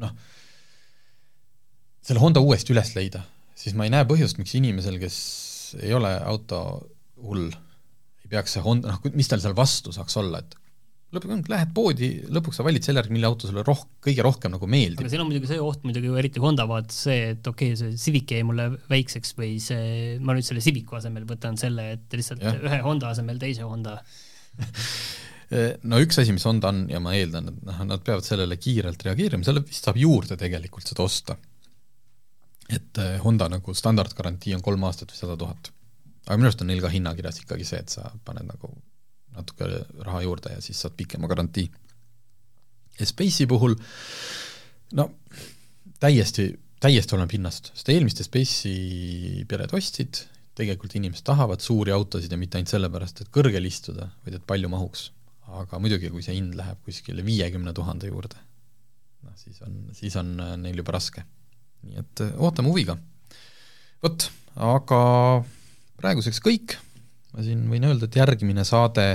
[0.00, 0.14] noh,
[2.06, 3.22] selle Honda uuesti üles leida,
[3.58, 5.18] siis ma ei näe põhjust, miks inimesel, kes
[5.84, 6.62] ei ole auto
[7.22, 7.50] hull,
[8.24, 10.59] ei peaks see Honda, noh, mis tal seal vastu saaks olla, et
[11.10, 14.68] lõpuks lähed poodi, lõpuks sa valid selle järgi, mille auto sulle roh-, kõige rohkem nagu
[14.70, 15.02] meeldib.
[15.02, 18.02] aga siin on muidugi see oht muidugi, eriti Honda vaates see, et okei okay,, see
[18.04, 22.44] Civic jäi mulle väikseks või see, ma nüüd selle Civicu asemel võtan selle, et lihtsalt
[22.46, 22.54] ja.
[22.62, 23.96] ühe Honda asemel teise Honda
[25.90, 29.02] no üks asi, mis Honda on ja ma eeldan, et noh, nad peavad sellele kiirelt
[29.06, 31.36] reageerima, selle vist saab juurde tegelikult seda osta.
[32.70, 35.72] et eh, Honda nagu standardgarantii on kolm aastat või sada tuhat.
[36.28, 38.70] aga minu arust on neil ka hinnakirjas ikkagi see, et sa paned nagu
[39.36, 39.68] natuke
[40.04, 41.68] raha juurde ja siis saad pikema garantii.
[43.00, 43.76] Space'i puhul
[44.98, 45.06] no
[46.02, 46.50] täiesti,
[46.82, 50.24] täiesti oleneb hinnast, sest eelmist Space'i pered ostsid,
[50.58, 54.70] tegelikult inimesed tahavad suuri autosid ja mitte ainult sellepärast, et kõrgel istuda, vaid et palju
[54.72, 55.10] mahuks.
[55.50, 58.38] aga muidugi, kui see hind läheb kuskile viiekümne tuhande juurde,
[59.26, 61.24] noh siis on, siis on neil juba raske.
[61.82, 62.98] nii et ootame huviga.
[64.02, 65.00] vot, aga
[66.00, 66.76] praeguseks kõik
[67.34, 69.06] ma siin võin öelda, et järgmine saade,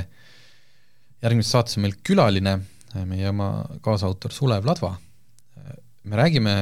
[1.23, 2.57] järgmises saates on meil külaline,
[3.05, 3.49] meie oma
[3.83, 4.95] kaasautor Sulev Ladva.
[6.05, 6.53] me räägime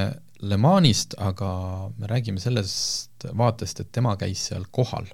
[0.44, 5.06] Le Manist, aga me räägime sellest vaatest, et tema käis seal kohal.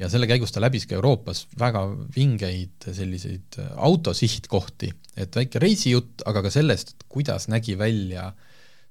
[0.00, 1.82] ja selle käigus ta läbis ka Euroopas väga
[2.14, 8.30] vingeid selliseid autosihtkohti, et väike reisijutt, aga ka sellest, kuidas nägi välja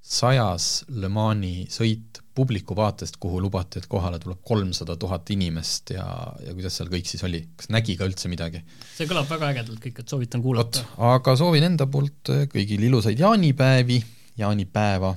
[0.01, 6.05] sajas Le Mani sõit publiku vaatest, kuhu lubati, et kohale tuleb kolmsada tuhat inimest ja,
[6.45, 8.61] ja kuidas seal kõik siis oli, kas nägi ka üldse midagi?
[8.95, 10.85] see kõlab väga ägedalt kõik, et soovitan kuulata.
[11.11, 13.99] aga soovin enda poolt kõigile ilusaid jaanipäevi,
[14.39, 15.13] jaanipäeva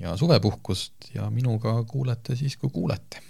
[0.00, 3.20] ja suvepuhkust ja minuga kuulete siis, kui kuulete.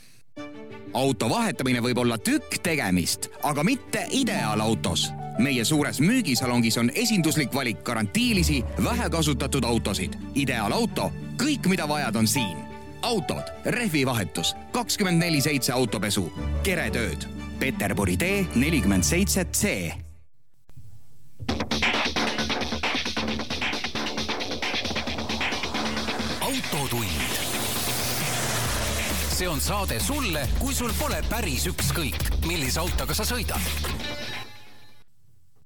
[0.95, 5.11] auto vahetamine võib olla tükk tegemist, aga mitte ideaalautos
[5.43, 10.19] meie suures müügisalongis on esinduslik valik garantiilisi, vähekasutatud autosid.
[10.35, 11.11] ideaalauto,
[11.43, 12.72] kõik, mida vajad, on siin
[13.03, 16.29] autod, rehvivahetus, kakskümmend neli seitse autopesu,
[16.63, 17.27] keretööd.
[17.59, 19.93] Peterburi tee nelikümmend seitse C.
[26.41, 27.31] autotund.
[29.33, 34.22] see on saade sulle, kui sul pole päris ükskõik, millise autoga sa sõidad